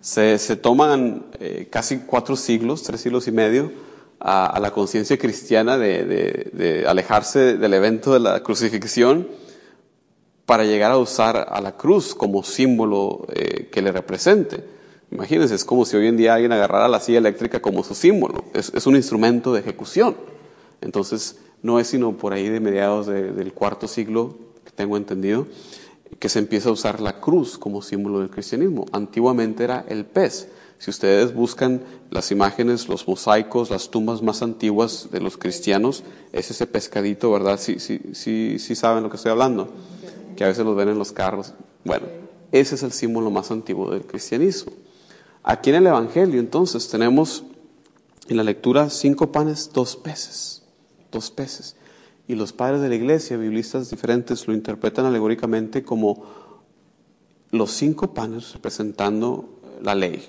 [0.00, 3.72] Se, se toman eh, casi cuatro siglos, tres siglos y medio,
[4.20, 9.26] a, la conciencia cristiana de alejarse del evento de la crucifixión
[10.46, 14.75] para llegar a usar a la cruz como símbolo eh, que le represente.
[15.16, 18.44] Imagínense, es como si hoy en día alguien agarrara la silla eléctrica como su símbolo.
[18.52, 20.14] Es, un instrumento de ejecución.
[20.82, 25.46] Entonces, no es sino por ahí de mediados de- del cuarto siglo, que tengo entendido,
[26.18, 28.84] que se empieza a usar la cruz como símbolo del cristianismo.
[28.92, 30.48] Antiguamente era el pez.
[30.78, 36.50] Si ustedes buscan las imágenes, los mosaicos, las tumbas más antiguas de los cristianos, es
[36.50, 37.58] ese pescadito, ¿verdad?
[37.58, 39.70] Sí, sí, sí, sí saben lo que estoy hablando,
[40.36, 41.54] que a veces los ven en los carros.
[41.86, 42.04] Bueno,
[42.52, 44.72] ese es el símbolo más antiguo del cristianismo.
[45.48, 47.44] Aquí en el Evangelio, entonces, tenemos
[48.26, 50.64] en la lectura cinco panes, dos peces,
[51.12, 51.76] dos peces.
[52.26, 56.24] Y los padres de la iglesia, biblistas diferentes, lo interpretan alegóricamente como
[57.52, 60.28] los cinco panes representando la ley,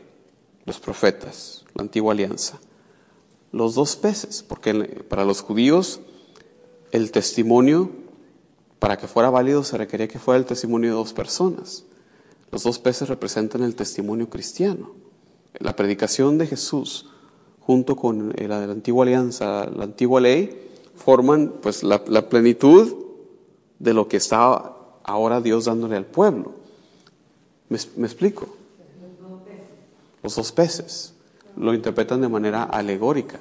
[0.65, 2.60] los profetas, la antigua alianza.
[3.51, 5.99] Los dos peces, porque para los judíos
[6.91, 7.89] el testimonio,
[8.77, 11.86] para que fuera válido, se requería que fuera el testimonio de dos personas.
[12.51, 15.07] Los dos peces representan el testimonio cristiano.
[15.60, 17.06] La predicación de Jesús
[17.67, 22.96] junto con la de la antigua alianza, la antigua ley, forman pues la, plenitud
[23.78, 26.54] de lo que está ahora Dios dándole al pueblo.
[27.67, 28.48] ¿Me, explico?
[30.24, 31.13] Los dos peces
[31.58, 33.39] lo interpretan de manera alegórica,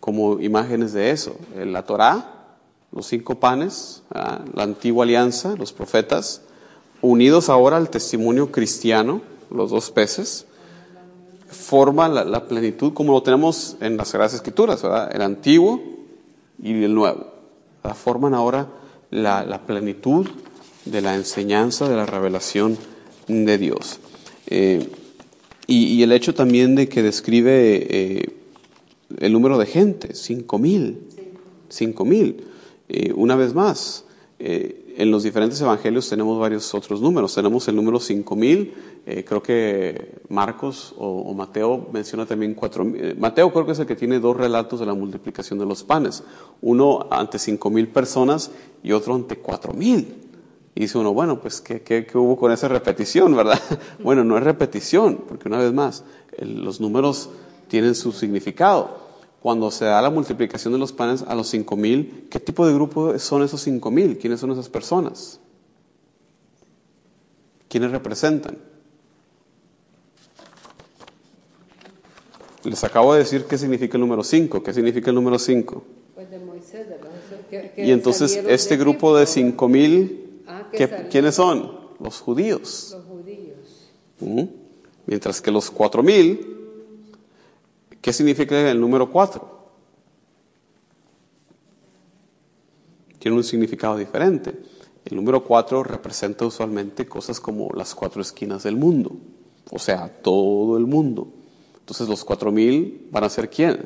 [0.00, 1.36] como imágenes de eso.
[1.56, 2.56] La Torá,
[2.90, 4.44] los cinco panes, ¿verdad?
[4.52, 6.42] la antigua alianza, los profetas,
[7.02, 10.46] unidos ahora al testimonio cristiano, los dos peces,
[11.70, 14.82] forma la, plenitud como lo tenemos en las Sagradas Escrituras.
[15.12, 15.80] El antiguo
[16.60, 17.28] y el nuevo.
[17.84, 17.96] ¿verdad?
[17.96, 18.66] Forman ahora
[19.10, 20.26] la, plenitud
[20.84, 22.76] de la enseñanza, de la revelación
[23.28, 24.00] de Dios.
[24.48, 24.90] Eh,
[25.68, 28.34] y, y el hecho también de que describe eh,
[29.20, 30.98] el número de gente, cinco mil,
[31.68, 32.48] cinco mil.
[32.88, 34.06] Eh, una vez más,
[34.40, 37.32] eh, en los diferentes evangelios tenemos varios otros números.
[37.32, 38.74] Tenemos el número cinco mil,
[39.06, 42.84] eh, creo que Marcos o, Mateo menciona también cuatro.
[42.94, 45.82] Eh, Mateo creo que es el que tiene dos relatos de la multiplicación de los
[45.82, 46.22] panes.
[46.60, 48.50] Uno ante cinco mil personas
[48.82, 50.16] y otro ante cuatro mil.
[50.74, 53.60] Y dice uno, bueno, pues, ¿qué, qué, qué hubo con esa repetición, verdad?
[54.02, 56.04] Bueno, no es repetición, porque una vez más,
[56.38, 57.30] los números
[57.68, 59.10] tienen su significado.
[59.40, 62.74] Cuando se da la multiplicación de los panes a los cinco mil, ¿qué tipo de
[62.74, 64.18] grupo son esos cinco mil?
[64.18, 65.40] ¿Quiénes son esas personas?
[67.68, 68.69] ¿Quiénes representan?
[72.64, 74.62] Les acabo de decir qué significa el número 5.
[74.62, 75.82] ¿Qué significa el número 5?
[76.14, 77.08] Pues de Moisés, de los
[77.50, 81.10] que- que Y entonces este de grupo de Egipto, 5 mil, Ah, que ¿qué- salieron.
[81.10, 81.80] ¿quiénes son?
[82.00, 82.94] Los judíos.
[82.96, 84.48] Los judíos.
[85.06, 86.56] Mientras que los 4 mil,
[88.02, 89.58] ¿qué significa el número 4?
[93.18, 94.54] Tiene un significado diferente.
[95.04, 99.16] El número 4 representa usualmente cosas como las cuatro esquinas del mundo,
[99.70, 101.28] o sea, todo el mundo.
[101.90, 103.84] Entonces los 4 mil van a ser quién?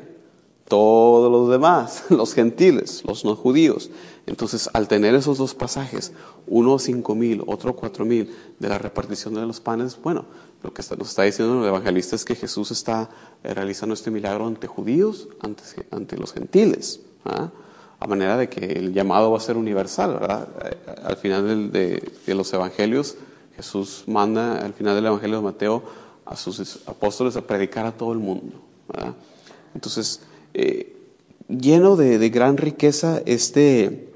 [0.67, 3.89] Todos los demás, los gentiles, los no judíos.
[4.27, 6.11] Entonces, al tener esos dos pasajes,
[6.45, 10.25] uno cinco mil, otro cuatro mil, de la repartición de los panes, bueno,
[10.61, 13.09] lo que nos está diciendo el evangelista es que Jesús está
[13.43, 17.49] realizando este milagro ante judíos, ante, ante los gentiles, ¿ah?
[17.99, 20.47] a manera de que el llamado va a ser universal, ¿verdad?
[20.63, 23.15] Eh, Al final de, de los evangelios,
[23.55, 28.11] Jesús manda, al final del evangelio de Mateo, a sus apóstoles a predicar a todo
[28.13, 28.55] el mundo.
[29.73, 30.21] Entonces,
[30.53, 30.95] eh,
[31.47, 34.09] lleno de, de gran riqueza este,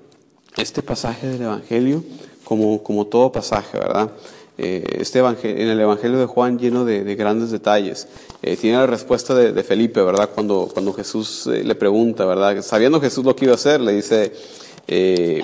[0.58, 2.04] este pasaje del Evangelio,
[2.43, 4.12] como, como todo pasaje, ¿verdad?
[4.58, 8.08] Eh, este evangel- en el Evangelio de Juan lleno de, de grandes detalles.
[8.41, 10.32] Eh, tiene la respuesta de, de Felipe, ¿verdad?
[10.34, 12.62] Cuando, cuando Jesús eh, le pregunta, ¿verdad?
[12.62, 14.34] Sabiendo Jesús lo que iba a hacer, le dice
[14.91, 15.43] eh,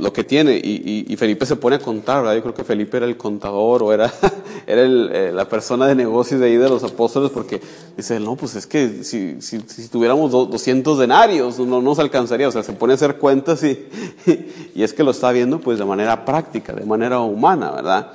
[0.00, 0.56] lo que tiene.
[0.56, 2.36] Y, Felipe se pone a contar, ¿verdad?
[2.36, 4.10] Yo creo que Felipe era el contador o era,
[4.66, 7.60] era el, eh, la persona de negocios de ahí de los apóstoles, porque
[7.96, 12.48] dice, no, pues es que si, si, tuviéramos do- 200 denarios, no nos alcanzaría.
[12.48, 13.86] O sea, se pone a hacer cuentas y,
[14.74, 18.12] y es que lo está viendo pues de manera práctica, de manera humana, ¿verdad?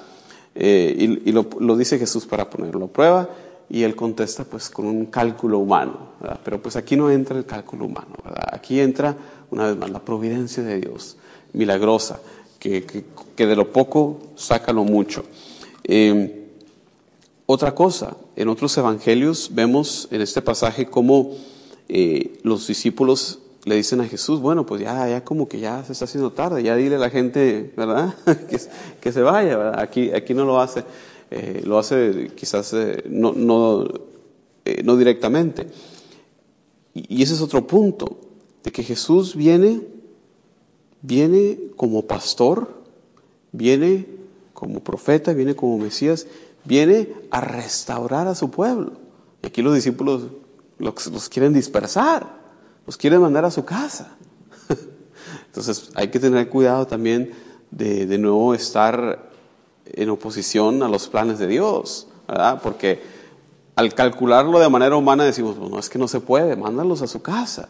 [0.55, 3.29] Eh, y lo dice Jesús para ponerlo a prueba
[3.73, 6.11] y él contesta pues con un cálculo humano.
[6.43, 8.15] Pero pues aquí no entra el cálculo humano.
[8.51, 9.17] Aquí entra
[9.49, 11.17] una vez más la providencia de Dios,
[11.53, 12.19] milagrosa,
[12.59, 12.85] que,
[13.35, 15.25] que, de lo poco saca lo mucho.
[15.85, 16.51] Eh,
[17.47, 21.31] otra cosa, en otros evangelios vemos en este pasaje cómo
[21.89, 25.93] eh, los discípulos le dicen a Jesús, bueno, pues ya, ya como que ya se
[25.93, 28.13] está haciendo tarde, ya dile a la gente, ¿verdad?
[28.49, 28.59] que,
[29.01, 29.81] que se vaya.
[29.81, 30.83] Aquí, aquí no lo hace,
[31.35, 33.87] eh, lo hace quizás eh, no, no,
[34.65, 35.65] eh, no directamente.
[36.93, 38.19] Y, ese es otro punto,
[38.63, 39.81] de que Jesús viene,
[41.01, 42.83] viene como pastor,
[43.51, 44.05] viene
[44.53, 46.27] como profeta, viene como Mesías,
[46.65, 48.91] viene a restaurar a su pueblo.
[49.41, 50.27] Y aquí los discípulos
[50.77, 52.41] los, quieren dispersar,
[52.85, 54.17] los quieren mandar a su casa.
[55.47, 57.31] Entonces hay que tener cuidado también
[57.71, 59.32] de de nuevo estar
[59.85, 62.61] en oposición a los planes de Dios, ¿verdad?
[62.61, 63.01] Porque
[63.75, 67.21] al calcularlo de manera humana decimos, bueno, es que no se puede, mándalos a su
[67.21, 67.69] casa.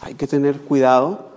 [0.00, 1.30] Hay que tener cuidado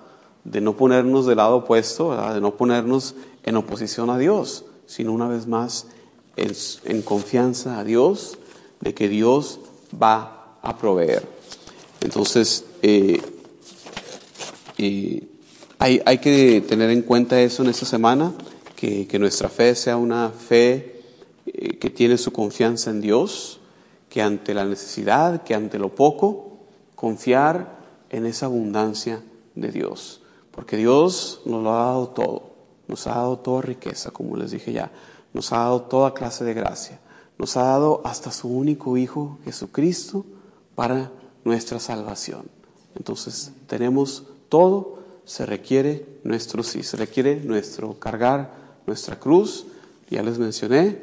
[0.44, 2.34] de no ponernos del lado opuesto, ¿verdad?
[2.34, 5.88] de no ponernos en oposición a Dios, sino una vez más
[6.36, 6.54] en,
[6.86, 8.38] en confianza a Dios
[8.80, 9.60] de que Dios
[10.02, 11.28] va a proveer.
[12.02, 13.22] Entonces, eh,
[14.78, 15.28] eh,
[15.80, 18.34] hay, hay que tener en cuenta eso en esta semana,
[18.76, 21.02] que, nuestra fe sea una fe
[21.46, 23.60] eh, que tiene su confianza en Dios,
[24.10, 26.58] que ante la necesidad, que ante lo poco,
[26.96, 29.24] confiar en esa abundancia
[29.56, 30.22] de Dios.
[30.52, 32.44] Porque Dios nos lo ha dado todo,
[32.88, 34.92] nos ha dado toda riqueza, como les dije ya,
[35.34, 37.00] nos ha dado toda clase de gracia,
[37.38, 40.26] nos ha dado hasta su único Hijo, Jesucristo,
[40.76, 41.12] para
[41.44, 42.48] nuestra salvación.
[42.96, 49.66] Entonces, tenemos todo, se requiere nuestro sí, se requiere nuestro cargar nuestra cruz,
[50.10, 51.00] ya les mencioné,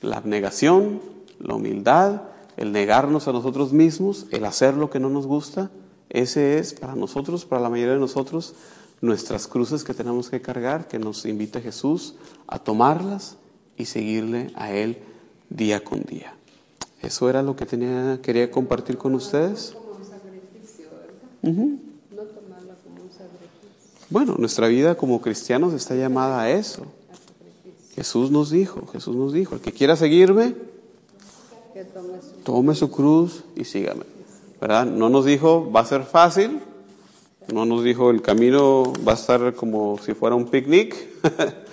[0.00, 1.00] la abnegación,
[1.38, 2.22] la humildad,
[2.56, 5.70] el negarnos a nosotros mismos, el hacer lo que no nos gusta,
[6.10, 8.54] ese es para nosotros, para la mayoría de nosotros,
[9.00, 12.14] nuestras cruces que tenemos que cargar, que nos invita Jesús
[12.46, 13.36] a tomarlas
[13.76, 14.98] y seguirle a Él
[15.50, 16.34] día con día.
[17.02, 19.74] Eso era lo que tenía, quería compartir con ustedes.
[19.76, 21.12] Como un sacrificio, ¿verdad?
[21.42, 21.78] Ujú.
[22.14, 23.68] No tomarla como un sacrificio.
[24.08, 26.86] Bueno, nuestra vida como cristianos está llamada a eso.
[27.94, 30.54] Jesús nos dijo, Jesús nos dijo, el que quiera seguirme,
[32.44, 34.04] tome su cruz y sígame.
[34.60, 34.86] ¿Verdad?
[34.86, 36.60] No nos dijo, va a ser fácil,
[37.52, 40.96] no nos dijo, el camino va a estar como si fuera un picnic.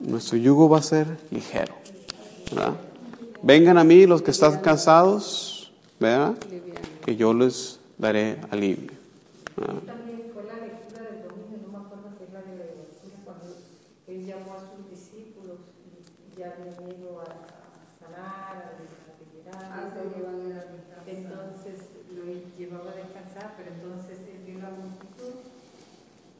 [0.00, 1.74] Nuestro yugo va a ser ligero.
[2.50, 2.74] ¿verdad?
[3.42, 6.34] Vengan a mí los que están cansados, ¿verdad?
[7.04, 8.92] que yo les daré alivio.
[9.56, 9.74] ¿verdad?
[9.86, 13.16] También fue la lectura del domingo, no me acuerdo si es la de la lectura
[13.24, 13.46] cuando
[14.08, 19.62] él llamó a sus discípulos y ya habían ido a, a sanar, a recuperar.
[19.70, 21.06] Ah, se llevan a descansar.
[21.06, 21.76] Entonces
[22.10, 22.22] lo
[22.58, 25.34] llevaba a descansar, pero entonces vio la multitud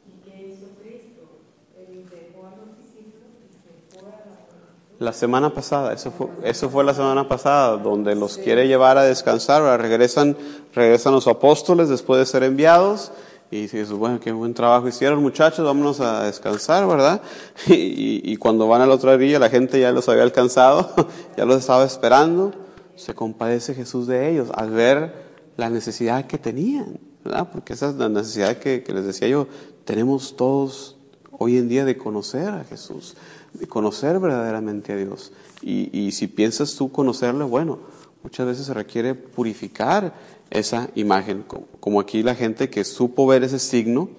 [0.07, 1.39] y ¿qué hizo Cristo?
[1.77, 4.99] Él dejó a los discípulos y se fue a la multitud.
[4.99, 9.03] La semana pasada, eso fue, eso fue la semana pasada, donde los quiere llevar a
[9.03, 10.35] descansar, ahora regresan,
[10.73, 13.11] regresan los apóstoles después de ser enviados,
[13.49, 17.21] y dice Jesús, bueno, qué buen trabajo hicieron muchachos, vámonos a descansar, ¿verdad?
[17.67, 20.89] Y, y- y cuando van al otro día, la gente ya los había alcanzado,
[21.37, 22.51] ya los estaba esperando,
[22.95, 25.26] se compadece Jesús de ellos al ver
[25.57, 27.49] la necesidad que tenían, ¿verdad?
[27.51, 29.47] Porque esa es la necesidad que, que les decía yo,
[29.85, 30.95] tenemos todos
[31.31, 33.15] hoy en día de conocer a Jesús,
[33.53, 35.31] de conocer verdaderamente a Dios.
[35.61, 37.79] Y, y si piensas tú conocerle, bueno,
[38.23, 40.13] muchas veces se requiere purificar
[40.49, 44.09] esa imagen, co- como aquí la gente que supo ver ese signo,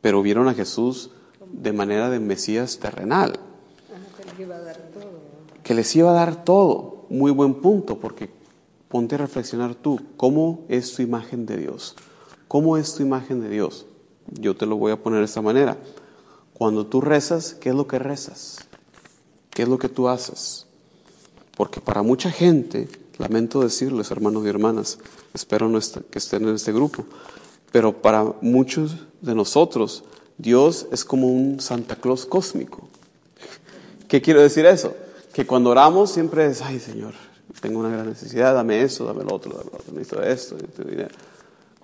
[0.00, 1.10] pero vieron a Jesús
[1.52, 3.38] de manera de Mesías terrenal,
[3.92, 5.10] Ajá, que les iba a dar todo.
[5.62, 7.06] que les iba a dar todo.
[7.10, 8.30] Muy buen punto, porque
[8.94, 11.96] ponte a reflexionar tú, ¿cómo es tu imagen de Dios?
[12.46, 13.86] ¿Cómo es tu imagen de Dios?
[14.30, 15.76] Yo te lo voy a poner de esta manera.
[16.52, 18.58] Cuando tú rezas, ¿qué es lo que rezas?
[19.50, 20.68] ¿Qué es lo que tú haces?
[21.56, 22.88] Porque para mucha gente,
[23.18, 24.98] lamento decirles, hermanos y hermanas,
[25.32, 27.04] espero no que estén en este grupo,
[27.72, 30.04] pero para muchos de nosotros,
[30.38, 32.86] Dios es como un Santa Claus cósmico.
[34.06, 34.94] ¿Qué quiero decir eso?
[35.32, 37.14] Que cuando oramos siempre es, ay Señor,
[37.60, 40.56] tengo una gran necesidad, dame eso, dame lo otro, dame lo otro, necesito esto.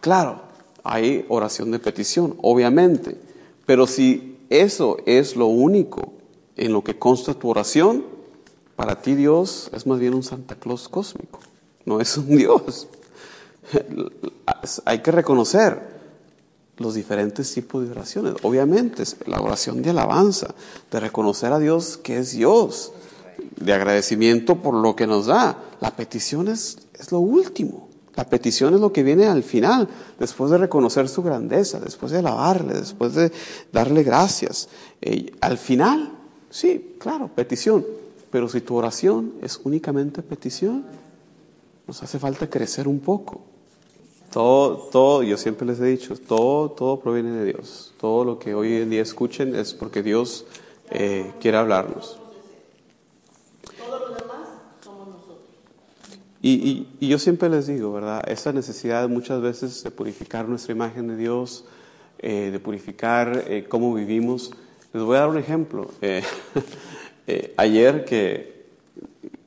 [0.00, 0.42] Claro,
[0.82, 3.16] hay oración de petición, obviamente,
[3.66, 6.12] pero si eso es lo único
[6.56, 8.04] en lo que consta tu oración,
[8.76, 11.40] para ti Dios es más bien un Santa Claus cósmico,
[11.84, 12.88] no es un Dios.
[14.84, 16.00] Hay que reconocer
[16.78, 18.34] los diferentes tipos de oraciones.
[18.42, 20.54] Obviamente, la oración de alabanza,
[20.90, 22.92] de reconocer a Dios que es Dios,
[23.56, 25.58] de agradecimiento por lo que nos da.
[25.80, 27.88] La petición es, es lo último.
[28.16, 29.88] La petición es lo que viene al final,
[30.18, 33.32] después de reconocer su grandeza, después de alabarle, después de
[33.72, 34.68] darle gracias.
[35.00, 36.12] Eh, al final,
[36.50, 37.84] sí, claro, petición.
[38.30, 40.84] Pero si tu oración es únicamente petición,
[41.86, 43.40] nos hace falta crecer un poco.
[44.32, 47.92] Todo, todo, yo siempre les he dicho, todo, todo proviene de Dios.
[47.98, 50.46] Todo lo que hoy en día escuchen es porque Dios
[50.90, 52.16] eh, quiere hablarnos.
[53.76, 54.48] Todos los demás
[54.84, 55.38] somos nosotros.
[56.42, 58.22] Y, y- y yo siempre les digo, ¿verdad?
[58.28, 61.64] Esa necesidad muchas veces de purificar nuestra imagen de Dios,
[62.18, 64.50] eh, de purificar eh, cómo vivimos.
[64.92, 65.90] Les voy a dar un ejemplo.
[66.02, 66.22] Eh,
[67.26, 68.64] eh, ayer que,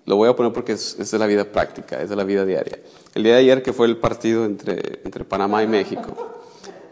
[0.05, 2.45] lo voy a poner porque es, es de la vida práctica, es de la vida
[2.45, 2.79] diaria.
[3.13, 6.41] El día de ayer que fue el partido entre, entre Panamá y México,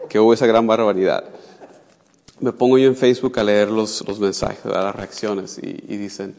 [0.08, 1.24] que hubo esa gran barbaridad.
[2.40, 4.84] Me pongo yo en Facebook a leer los, los mensajes, ¿verdad?
[4.84, 6.34] las reacciones, y, y dicen,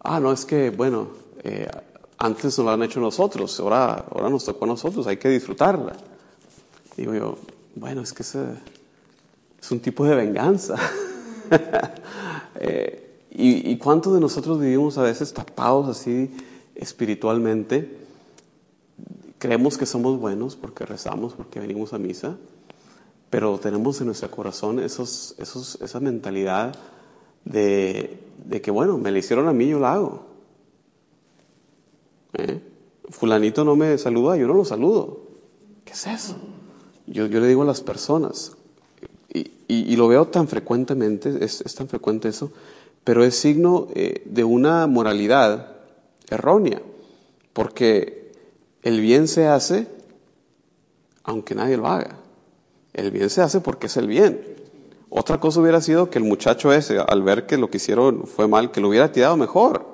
[0.00, 1.08] ah, no, es que, bueno,
[1.42, 1.66] eh,
[2.18, 5.94] antes nos lo han hecho nosotros, ahora, ahora nos tocó a nosotros, hay que disfrutarla.
[6.96, 7.38] Digo yo,
[7.74, 8.44] bueno, es que ese
[9.60, 10.76] es un tipo de venganza.
[12.60, 16.30] Eh, y, ¿Y cuántos de nosotros vivimos a veces tapados así
[16.76, 17.98] espiritualmente?
[19.38, 22.36] Creemos que somos buenos porque rezamos, porque venimos a misa,
[23.28, 26.76] pero tenemos en nuestro corazón esos, esos, esa mentalidad
[27.44, 30.33] de, de que, bueno, me la hicieron a mí, yo la hago.
[32.38, 32.60] ¿Eh?
[33.10, 35.20] Fulanito no me saluda, yo no lo saludo.
[35.84, 36.36] ¿Qué es eso?
[37.06, 38.56] Yo, yo le digo a las personas,
[39.32, 42.50] y, y- lo veo tan frecuentemente, es, es tan frecuente eso,
[43.02, 45.72] pero es signo eh, de una moralidad
[46.30, 46.80] errónea,
[47.52, 48.32] porque
[48.82, 49.86] el bien se hace
[51.24, 52.18] aunque nadie lo haga.
[52.92, 54.40] El bien se hace porque es el bien.
[55.08, 58.46] Otra cosa hubiera sido que el muchacho ese, al ver que lo que hicieron fue
[58.46, 59.86] mal, que lo hubiera tirado mejor,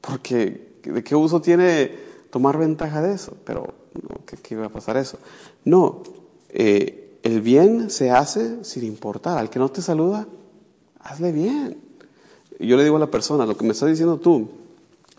[0.00, 1.90] porque ¿de qué uso tiene
[2.30, 3.36] tomar ventaja de eso?
[3.44, 3.74] Pero,
[4.26, 5.18] ¿qué, qué iba a pasar eso?
[5.64, 6.02] No,
[6.48, 9.38] eh, el bien se hace sin importar.
[9.38, 10.26] Al que no te saluda,
[11.00, 11.78] hazle bien.
[12.58, 14.50] Yo le digo a la persona, lo que me estás diciendo tú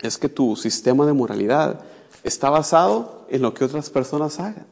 [0.00, 1.80] es que tu sistema de moralidad
[2.24, 4.66] está basado en lo que otras personas hagan,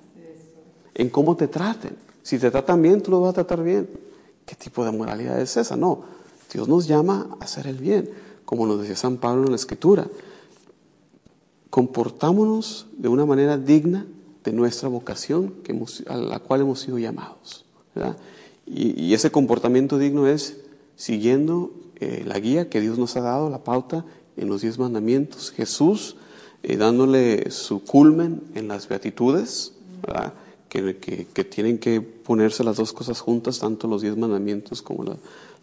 [0.94, 1.96] en cómo te traten.
[2.22, 3.88] Si te tratan bien, tú lo vas a tratar bien.
[4.44, 5.76] ¿Qué tipo de moralidad es esa?
[5.76, 6.02] No,
[6.52, 8.10] Dios nos llama a hacer el bien,
[8.44, 10.06] como nos decía San Pablo en la Escritura.
[11.70, 14.06] Comportámonos de una manera digna
[14.44, 17.64] de nuestra vocación que a la cual hemos sido llamados.
[18.66, 20.56] Y, ese comportamiento digno es
[20.96, 24.04] siguiendo eh, la guía que Dios nos ha dado, la pauta
[24.36, 25.50] en los diez mandamientos.
[25.50, 26.16] Jesús
[26.62, 29.72] eh, dándole su culmen en las beatitudes.
[30.68, 35.16] Que, que- tienen que ponerse las dos cosas juntas, tanto los diez mandamientos como la-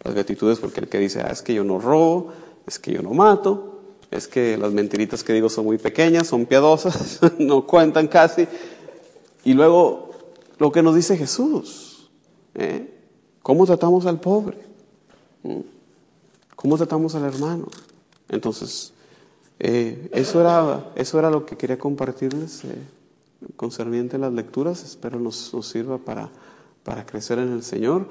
[0.04, 2.30] las beatitudes, porque el que dice, ah, es que yo no robo,
[2.66, 3.77] es que yo no mato,
[4.10, 8.46] es que las mentiritas que digo son muy pequeñas, son piadosas, no cuentan casi.
[9.44, 10.10] Y luego
[10.58, 12.10] lo que nos dice Jesús,
[12.54, 12.94] ¿eh?
[13.42, 14.58] ¿cómo tratamos al pobre?
[15.42, 15.60] ¿Mm?
[16.56, 17.68] ¿Cómo tratamos al hermano?
[18.28, 18.92] Entonces,
[19.60, 22.76] eh, eso, era, eso era lo que quería compartirles eh,
[23.56, 24.82] concerniente a las lecturas.
[24.82, 26.30] Espero nos, sirva para,
[26.82, 28.08] para crecer en el Señor.